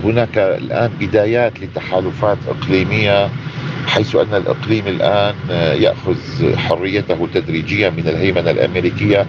هناك 0.03 0.37
الآن 0.37 0.91
بدايات 0.99 1.59
لتحالفات 1.59 2.37
إقليمية 2.47 3.29
حيث 3.87 4.15
أن 4.15 4.33
الإقليم 4.33 4.87
الآن 4.87 5.35
آه، 5.49 5.73
يأخذ 5.73 6.15
حريته 6.57 7.27
تدريجيا 7.33 7.89
من 7.89 8.07
الهيمنة 8.07 8.51
الأمريكية 8.51 9.25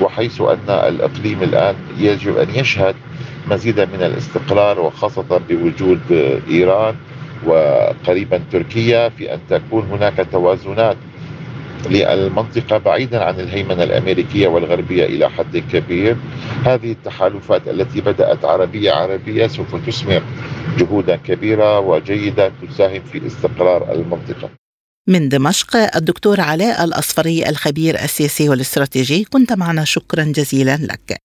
وحيث 0.00 0.40
أن 0.40 0.70
الإقليم 0.70 1.42
الآن 1.42 1.74
يجب 1.98 2.36
أن 2.36 2.48
يشهد 2.54 2.94
مزيدا 3.46 3.84
من 3.84 4.02
الاستقرار 4.02 4.80
وخاصة 4.80 5.40
بوجود 5.48 6.00
آه، 6.12 6.40
إيران 6.50 6.94
وقريبا 7.46 8.42
تركيا 8.52 9.08
في 9.08 9.34
أن 9.34 9.40
تكون 9.50 9.86
هناك 9.86 10.26
توازنات 10.32 10.96
للمنطقة 11.90 12.78
بعيدا 12.78 13.24
عن 13.24 13.40
الهيمنة 13.40 13.82
الأمريكية 13.82 14.48
والغربية 14.48 15.04
إلى 15.04 15.30
حد 15.30 15.56
كبير. 15.72 16.16
هذه 16.64 16.92
التحالفات 16.92 17.68
التي 17.68 18.00
بدأت 18.00 18.44
عربية 18.44 18.92
عربية 18.92 19.46
سوف 19.46 19.86
تثمر 19.86 20.22
جهودا 20.78 21.16
كبيرة 21.16 21.80
وجيدة 21.80 22.52
تساهم 22.62 23.02
في 23.12 23.26
استقرار 23.26 23.92
المنطقة. 23.92 24.50
من 25.08 25.28
دمشق 25.28 25.96
الدكتور 25.96 26.40
علاء 26.40 26.84
الأصفري 26.84 27.48
الخبير 27.48 27.94
السياسي 27.94 28.48
والاستراتيجي 28.48 29.24
كنت 29.24 29.52
معنا 29.52 29.84
شكرا 29.84 30.24
جزيلا 30.24 30.76
لك. 30.76 31.16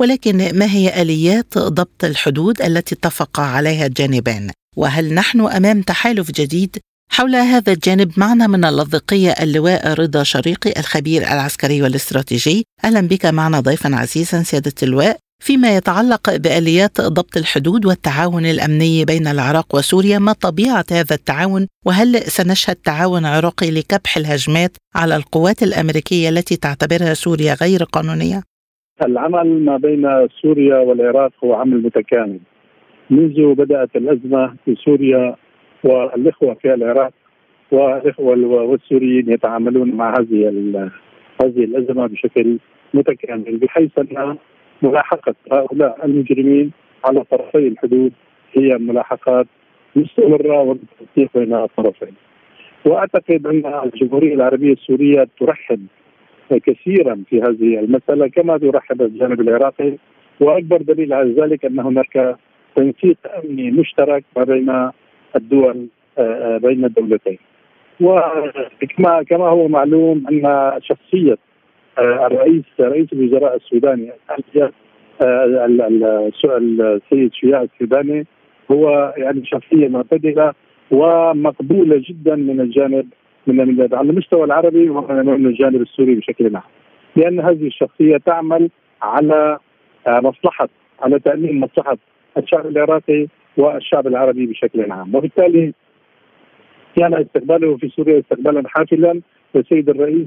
ولكن 0.00 0.58
ما 0.58 0.66
هي 0.66 1.02
آليات 1.02 1.58
ضبط 1.58 2.04
الحدود 2.04 2.62
التي 2.62 2.94
اتفق 2.94 3.40
عليها 3.40 3.86
الجانبان؟ 3.86 4.50
وهل 4.76 5.14
نحن 5.14 5.40
أمام 5.40 5.82
تحالف 5.82 6.30
جديد 6.30 6.76
حول 7.10 7.34
هذا 7.34 7.72
الجانب؟ 7.72 8.12
معنا 8.16 8.46
من 8.46 8.64
اللاذقية 8.64 9.30
اللواء 9.30 9.92
رضا 9.92 10.22
شريقي 10.22 10.70
الخبير 10.78 11.22
العسكري 11.22 11.82
والاستراتيجي. 11.82 12.64
أهلا 12.84 13.00
بك 13.00 13.26
معنا 13.26 13.60
ضيفا 13.60 13.96
عزيزا 13.96 14.42
سيادة 14.42 14.72
اللواء. 14.82 15.16
فيما 15.42 15.76
يتعلق 15.76 16.36
بآليات 16.36 17.00
ضبط 17.00 17.36
الحدود 17.36 17.86
والتعاون 17.86 18.46
الأمني 18.46 19.04
بين 19.04 19.26
العراق 19.26 19.74
وسوريا 19.74 20.18
ما 20.18 20.32
طبيعة 20.32 20.84
هذا 20.90 21.14
التعاون؟ 21.14 21.66
وهل 21.86 22.20
سنشهد 22.22 22.76
تعاون 22.76 23.24
عراقي 23.24 23.70
لكبح 23.70 24.16
الهجمات 24.16 24.76
على 24.94 25.16
القوات 25.16 25.62
الأمريكية 25.62 26.28
التي 26.28 26.56
تعتبرها 26.56 27.14
سوريا 27.14 27.54
غير 27.54 27.84
قانونية؟ 27.84 28.42
العمل 29.06 29.64
ما 29.64 29.76
بين 29.76 30.02
سوريا 30.42 30.76
والعراق 30.76 31.32
هو 31.44 31.54
عمل 31.54 31.82
متكامل. 31.82 32.40
منذ 33.12 33.54
بدأت 33.54 33.96
الأزمة 33.96 34.54
في 34.64 34.74
سوريا 34.74 35.36
والإخوة 35.84 36.54
في 36.54 36.74
العراق 36.74 37.12
والإخوة 37.72 38.36
والسوريين 38.62 39.32
يتعاملون 39.32 39.90
مع 39.90 40.14
هذه 40.18 40.48
هذه 41.42 41.64
الأزمة 41.64 42.06
بشكل 42.06 42.58
متكامل 42.94 43.56
بحيث 43.56 43.98
أن 43.98 44.36
ملاحقة 44.82 45.34
هؤلاء 45.52 46.06
المجرمين 46.06 46.72
على 47.04 47.24
طرفي 47.24 47.68
الحدود 47.68 48.12
هي 48.52 48.78
ملاحقات 48.78 49.46
مستمرة 49.96 50.62
والتنسيق 50.62 51.30
بين 51.34 51.54
الطرفين. 51.54 52.14
وأعتقد 52.84 53.46
أن 53.46 53.82
الجمهورية 53.84 54.34
العربية 54.34 54.72
السورية 54.72 55.28
ترحب 55.40 55.86
كثيرا 56.50 57.22
في 57.30 57.40
هذه 57.40 57.78
المسألة 57.78 58.28
كما 58.28 58.58
يرحب 58.62 59.02
الجانب 59.02 59.40
العراقي 59.40 59.96
وأكبر 60.40 60.82
دليل 60.82 61.12
على 61.12 61.32
ذلك 61.32 61.64
أن 61.64 61.80
هناك 61.80 62.36
تنسيق 62.76 63.16
أمني 63.44 63.70
مشترك 63.70 64.24
ما 64.36 64.44
بين 64.44 64.90
الدول 65.36 65.86
آه، 66.18 66.22
آه، 66.22 66.58
بين 66.58 66.84
الدولتين. 66.84 67.38
وكما 68.00 69.22
كما 69.22 69.48
هو 69.48 69.68
معلوم 69.68 70.26
أن 70.30 70.72
شخصية 70.82 71.38
آه، 71.98 72.26
الرئيس 72.26 72.64
رئيس 72.80 73.12
الوزراء 73.12 73.56
السوداني 73.56 74.12
السيد 76.58 77.32
شياع 77.32 77.62
السوداني 77.62 78.26
هو 78.70 79.14
يعني 79.16 79.46
شخصية 79.46 79.88
معتدلة 79.88 80.52
ومقبولة 80.90 82.02
جدا 82.08 82.36
من 82.36 82.60
الجانب 82.60 83.08
من 83.46 83.88
على 83.92 84.10
المستوى 84.10 84.44
العربي 84.44 84.88
ومن 84.90 85.46
الجانب 85.46 85.82
السوري 85.82 86.14
بشكل 86.14 86.56
عام 86.56 86.62
لأن 87.16 87.40
هذه 87.40 87.66
الشخصية 87.66 88.16
تعمل 88.16 88.70
على 89.02 89.58
مصلحه 90.06 90.68
على 91.00 91.18
تأمين 91.18 91.60
مصلحة 91.60 91.96
الشعب 92.38 92.66
العراقي 92.66 93.26
والشعب 93.56 94.06
العربي 94.06 94.46
بشكل 94.46 94.92
عام. 94.92 95.14
وبالتالي 95.14 95.72
كان 96.96 97.14
استقباله 97.14 97.76
في 97.76 97.88
سوريا 97.88 98.18
استقبالا 98.18 98.62
حافلا. 98.68 99.20
والسيد 99.54 99.88
الرئيس 99.88 100.26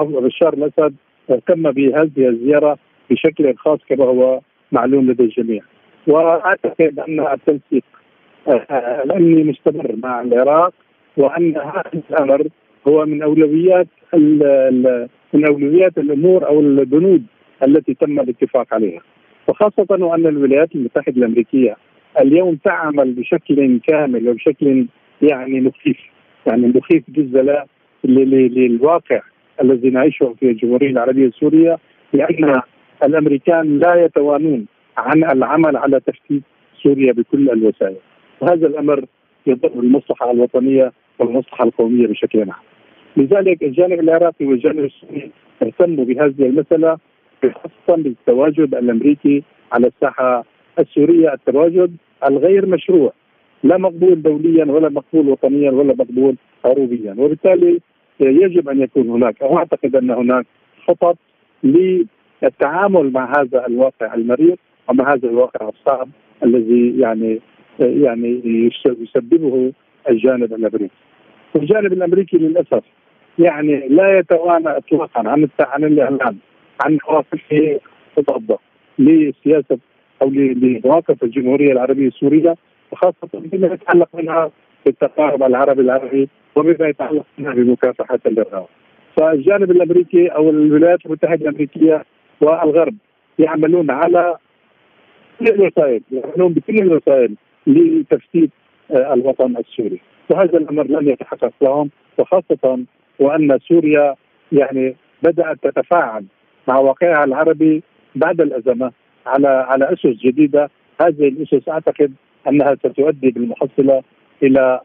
بشار 0.00 0.54
الأسد 0.54 0.94
اهتم 1.30 1.70
بهذه 1.70 2.28
الزيارة 2.28 2.78
بشكل 3.10 3.54
خاص 3.54 3.78
كما 3.88 4.04
هو 4.04 4.40
معلوم 4.72 5.10
لدى 5.10 5.22
الجميع. 5.22 5.62
وأعتقد 6.06 6.98
أن 7.08 7.20
التنسيق 7.20 7.84
الامني 9.04 9.44
مستمر 9.44 9.96
مع 10.02 10.20
العراق 10.20 10.72
وأن 11.16 11.56
هذا 11.56 11.90
الأمر 12.10 12.48
هو 12.88 13.06
من 13.06 13.22
أولويات 13.22 13.86
من 15.34 15.46
أولويات 15.46 15.98
الأمور 15.98 16.46
أو 16.46 16.60
البنود 16.60 17.22
التي 17.62 17.94
تم 17.94 18.20
الاتفاق 18.20 18.74
عليها. 18.74 19.00
وخاصة 19.48 19.86
وأن 19.90 20.26
الولايات 20.26 20.74
المتحدة 20.74 21.16
الأمريكية 21.16 21.76
اليوم 22.20 22.54
تعمل 22.56 23.12
بشكل 23.12 23.80
كامل 23.88 24.28
وبشكل 24.28 24.86
يعني 25.22 25.60
مخيف 25.60 25.98
يعني 26.46 26.66
مخيف 26.66 27.02
جدا 27.10 27.64
للواقع 28.04 29.20
الذي 29.62 29.90
نعيشه 29.90 30.34
في 30.40 30.50
الجمهورية 30.50 30.90
العربية 30.90 31.26
السورية 31.26 31.78
لأن 32.12 32.60
الأمريكان 33.04 33.78
لا 33.78 34.04
يتوانون 34.04 34.66
عن 34.96 35.24
العمل 35.24 35.76
على 35.76 36.00
تفتيت 36.00 36.42
سوريا 36.82 37.12
بكل 37.12 37.50
الوسائل 37.50 37.96
وهذا 38.40 38.66
الأمر 38.66 39.04
يضر 39.46 39.68
بالمصلحه 39.68 40.30
الوطنية 40.30 40.92
والمصلحة 41.18 41.64
القومية 41.64 42.06
بشكل 42.06 42.38
عام. 42.40 42.62
لذلك 43.16 43.62
الجانب 43.62 44.00
العراقي 44.00 44.46
والجانب 44.46 44.84
السوري 44.84 45.30
اهتموا 45.62 46.04
بهذه 46.04 46.34
المسألة 46.46 46.98
خاصه 47.52 48.02
بالتواجد 48.02 48.74
الأمريكي 48.74 49.42
على 49.72 49.86
الساحة 49.86 50.44
السورية. 50.78 51.32
التواجد 51.32 51.96
الغير 52.28 52.66
مشروع 52.66 53.12
لا 53.64 53.78
مقبول 53.78 54.22
دوليا 54.22 54.64
ولا 54.64 54.88
مقبول 54.88 55.28
وطنيا 55.28 55.70
ولا 55.70 55.94
مقبول 55.94 56.36
عروبيا 56.64 57.14
وبالتالي 57.18 57.80
يجب 58.20 58.68
أن 58.68 58.80
يكون 58.80 59.10
هناك 59.10 59.42
أو 59.42 59.58
أعتقد 59.58 59.96
أن 59.96 60.10
هناك 60.10 60.46
خطط 60.88 61.16
للتعامل 61.64 63.12
مع 63.12 63.32
هذا 63.38 63.66
الواقع 63.66 64.14
المرير 64.14 64.56
ومع 64.88 65.12
هذا 65.14 65.28
الواقع 65.28 65.68
الصعب 65.68 66.08
الذي 66.44 67.00
يعني 67.00 67.40
يعني 67.78 68.40
يسببه 68.84 69.72
الجانب 70.08 70.52
الأمريكي. 70.54 70.94
الجانب 71.56 71.92
الأمريكي 71.92 72.36
للأسف 72.36 72.82
يعني 73.38 73.88
لا 73.88 74.18
يتوانى 74.18 74.68
اطلاقا 74.68 75.28
عن 75.28 75.48
عن 75.60 75.84
الاعلان 75.84 76.36
عن 76.80 76.98
مواقفه 77.08 77.80
مضاده 78.18 78.58
لسياسة 78.98 79.78
أو 80.22 80.30
لمواقف 80.30 81.24
الجمهورية 81.24 81.72
العربية 81.72 82.08
السورية 82.08 82.54
وخاصة 82.92 83.28
بما 83.34 83.66
يتعلق 83.66 84.08
منها 84.14 84.50
بالتقارب 84.86 85.42
العربي 85.42 85.82
العربي 85.82 86.28
وبما 86.56 86.88
يتعلق 86.88 87.24
منها 87.38 87.54
بمكافحة 87.54 88.18
الإرهاب. 88.26 88.66
فالجانب 89.16 89.70
الأمريكي 89.70 90.28
أو 90.28 90.50
الولايات 90.50 91.06
المتحدة 91.06 91.34
الأمريكية 91.34 92.04
والغرب 92.40 92.94
يعملون 93.38 93.90
على 93.90 94.36
كل 95.40 95.48
الوسائل 95.48 96.02
يعملون 96.12 96.52
بكل 96.52 96.78
الوسائل 96.78 97.34
لتفتيت 97.66 98.50
آه، 98.90 99.14
الوطن 99.14 99.56
السوري 99.56 100.00
وهذا 100.30 100.58
الأمر 100.58 100.86
لن 100.86 101.08
يتحقق 101.08 101.52
لهم 101.62 101.90
وخاصة 102.18 102.84
وأن 103.18 103.58
سوريا 103.68 104.14
يعني 104.52 104.96
بدأت 105.22 105.58
تتفاعل 105.62 106.24
مع 106.68 106.78
واقعها 106.78 107.24
العربي 107.24 107.82
بعد 108.14 108.40
الأزمة 108.40 108.92
على 109.26 109.48
على 109.48 109.92
أسس 109.92 110.06
جديدة. 110.06 110.70
هذه 111.00 111.28
الأسس 111.28 111.68
أعتقد 111.68 112.12
أنها 112.48 112.74
ستؤدي 112.74 113.30
بالمحصلة 113.30 114.02
إلى 114.42 114.80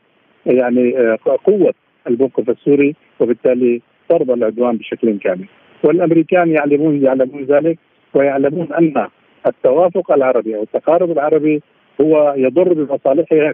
يعني 0.46 0.98
آه، 0.98 1.18
قوة 1.46 1.74
الموقف 2.08 2.50
السوري 2.50 2.96
وبالتالي 3.20 3.82
طرد 4.10 4.30
العدوان 4.30 4.78
بشكل 4.78 5.18
كامل. 5.18 5.46
والأمريكان 5.84 6.52
يعلمون 6.52 7.04
يعلمون 7.04 7.44
ذلك 7.44 7.78
ويعلمون 8.14 8.74
أن 8.74 9.08
التوافق 9.48 10.12
العربي 10.12 10.56
أو 10.56 10.64
التقارب 10.64 11.12
العربي 11.12 11.62
هو 12.02 12.34
يضر 12.38 12.74
بمصالحهم 12.74 13.54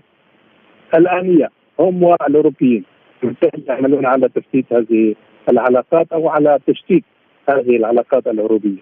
الآنية. 0.96 1.50
هم 1.80 2.04
والأوروبيين 2.04 2.84
بالتالي 3.24 3.64
يعملون 3.68 4.06
على 4.06 4.30
تفتيت 4.30 4.74
هذه 4.74 5.16
العلاقات 5.50 6.14
أو 6.14 6.30
على 6.30 6.60
تشتيت 6.68 7.04
هذه 7.50 7.76
العلاقات 7.76 8.28
الاوروبيه. 8.28 8.82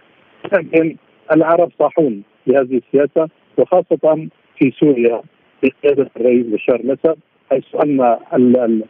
لكن 0.53 0.95
العرب 1.31 1.71
صاحون 1.79 2.23
بهذه 2.47 2.81
السياسة 2.87 3.29
وخاصة 3.57 4.27
في 4.59 4.71
سوريا 4.79 5.21
بقيادة 5.63 6.09
الرئيس 6.17 6.45
بشار 6.45 6.75
الأسد 6.75 7.17
حيث 7.51 7.63
أن 7.83 8.81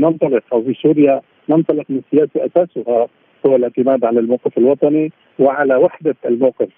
ننطلق 0.00 0.42
أو 0.52 0.62
في 0.62 0.74
سوريا 0.74 1.20
ننطلق 1.48 1.84
من 1.88 2.00
سياسة 2.10 2.46
أساسها 2.46 3.08
هو 3.46 3.56
الاعتماد 3.56 4.04
على 4.04 4.20
الموقف 4.20 4.58
الوطني 4.58 5.12
وعلى 5.38 5.76
وحدة 5.76 6.16
الموقف 6.24 6.68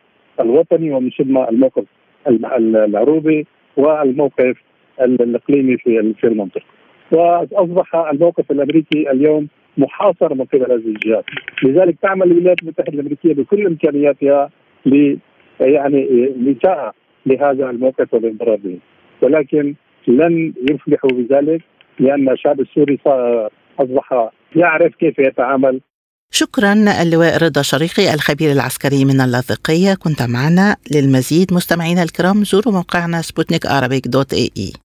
الوطني 0.40 0.90
ومن 0.92 1.10
ثم 1.10 1.38
الموقف 1.38 1.84
العروبي 2.26 3.46
والموقف 3.76 4.56
الإقليمي 5.00 5.76
في 5.76 6.14
في 6.20 6.26
المنطقة. 6.26 6.64
وأصبح 7.12 7.94
الموقف 7.96 8.50
الأمريكي 8.50 9.10
اليوم 9.10 9.48
محاصر 9.78 10.34
من 10.34 10.44
قبل 10.44 10.72
هذه 10.72 10.88
الجهات، 10.96 11.24
لذلك 11.62 11.96
تعمل 12.02 12.30
الولايات 12.32 12.62
المتحدة 12.62 12.92
الأمريكية 12.92 13.34
بكل 13.34 13.66
إمكانياتها 13.66 14.50
ل 14.86 15.16
يعني 15.60 16.32
لجاء 16.36 16.94
لهذا 17.26 17.70
الموقف 17.70 18.14
والانضرار 18.14 18.56
به، 18.56 18.78
ولكن 19.22 19.74
لن 20.08 20.52
يفلحوا 20.70 21.10
بذلك 21.10 21.62
لأن 22.00 22.28
الشعب 22.28 22.60
السوري 22.60 22.98
أصبح 23.78 24.30
يعرف 24.56 24.94
كيف 24.94 25.18
يتعامل. 25.18 25.80
شكرا 26.30 26.72
اللواء 27.02 27.44
رضا 27.44 27.62
شريقي 27.62 28.14
الخبير 28.14 28.52
العسكري 28.52 29.04
من 29.04 29.20
اللاذقية 29.20 29.94
كنت 29.94 30.22
معنا 30.22 30.76
للمزيد 30.94 31.52
مستمعينا 31.52 32.02
الكرام 32.02 32.44
زوروا 32.44 32.72
موقعنا 32.74 33.22
سبوتنيك 33.22 33.66
dot 34.06 34.32
AE. 34.32 34.83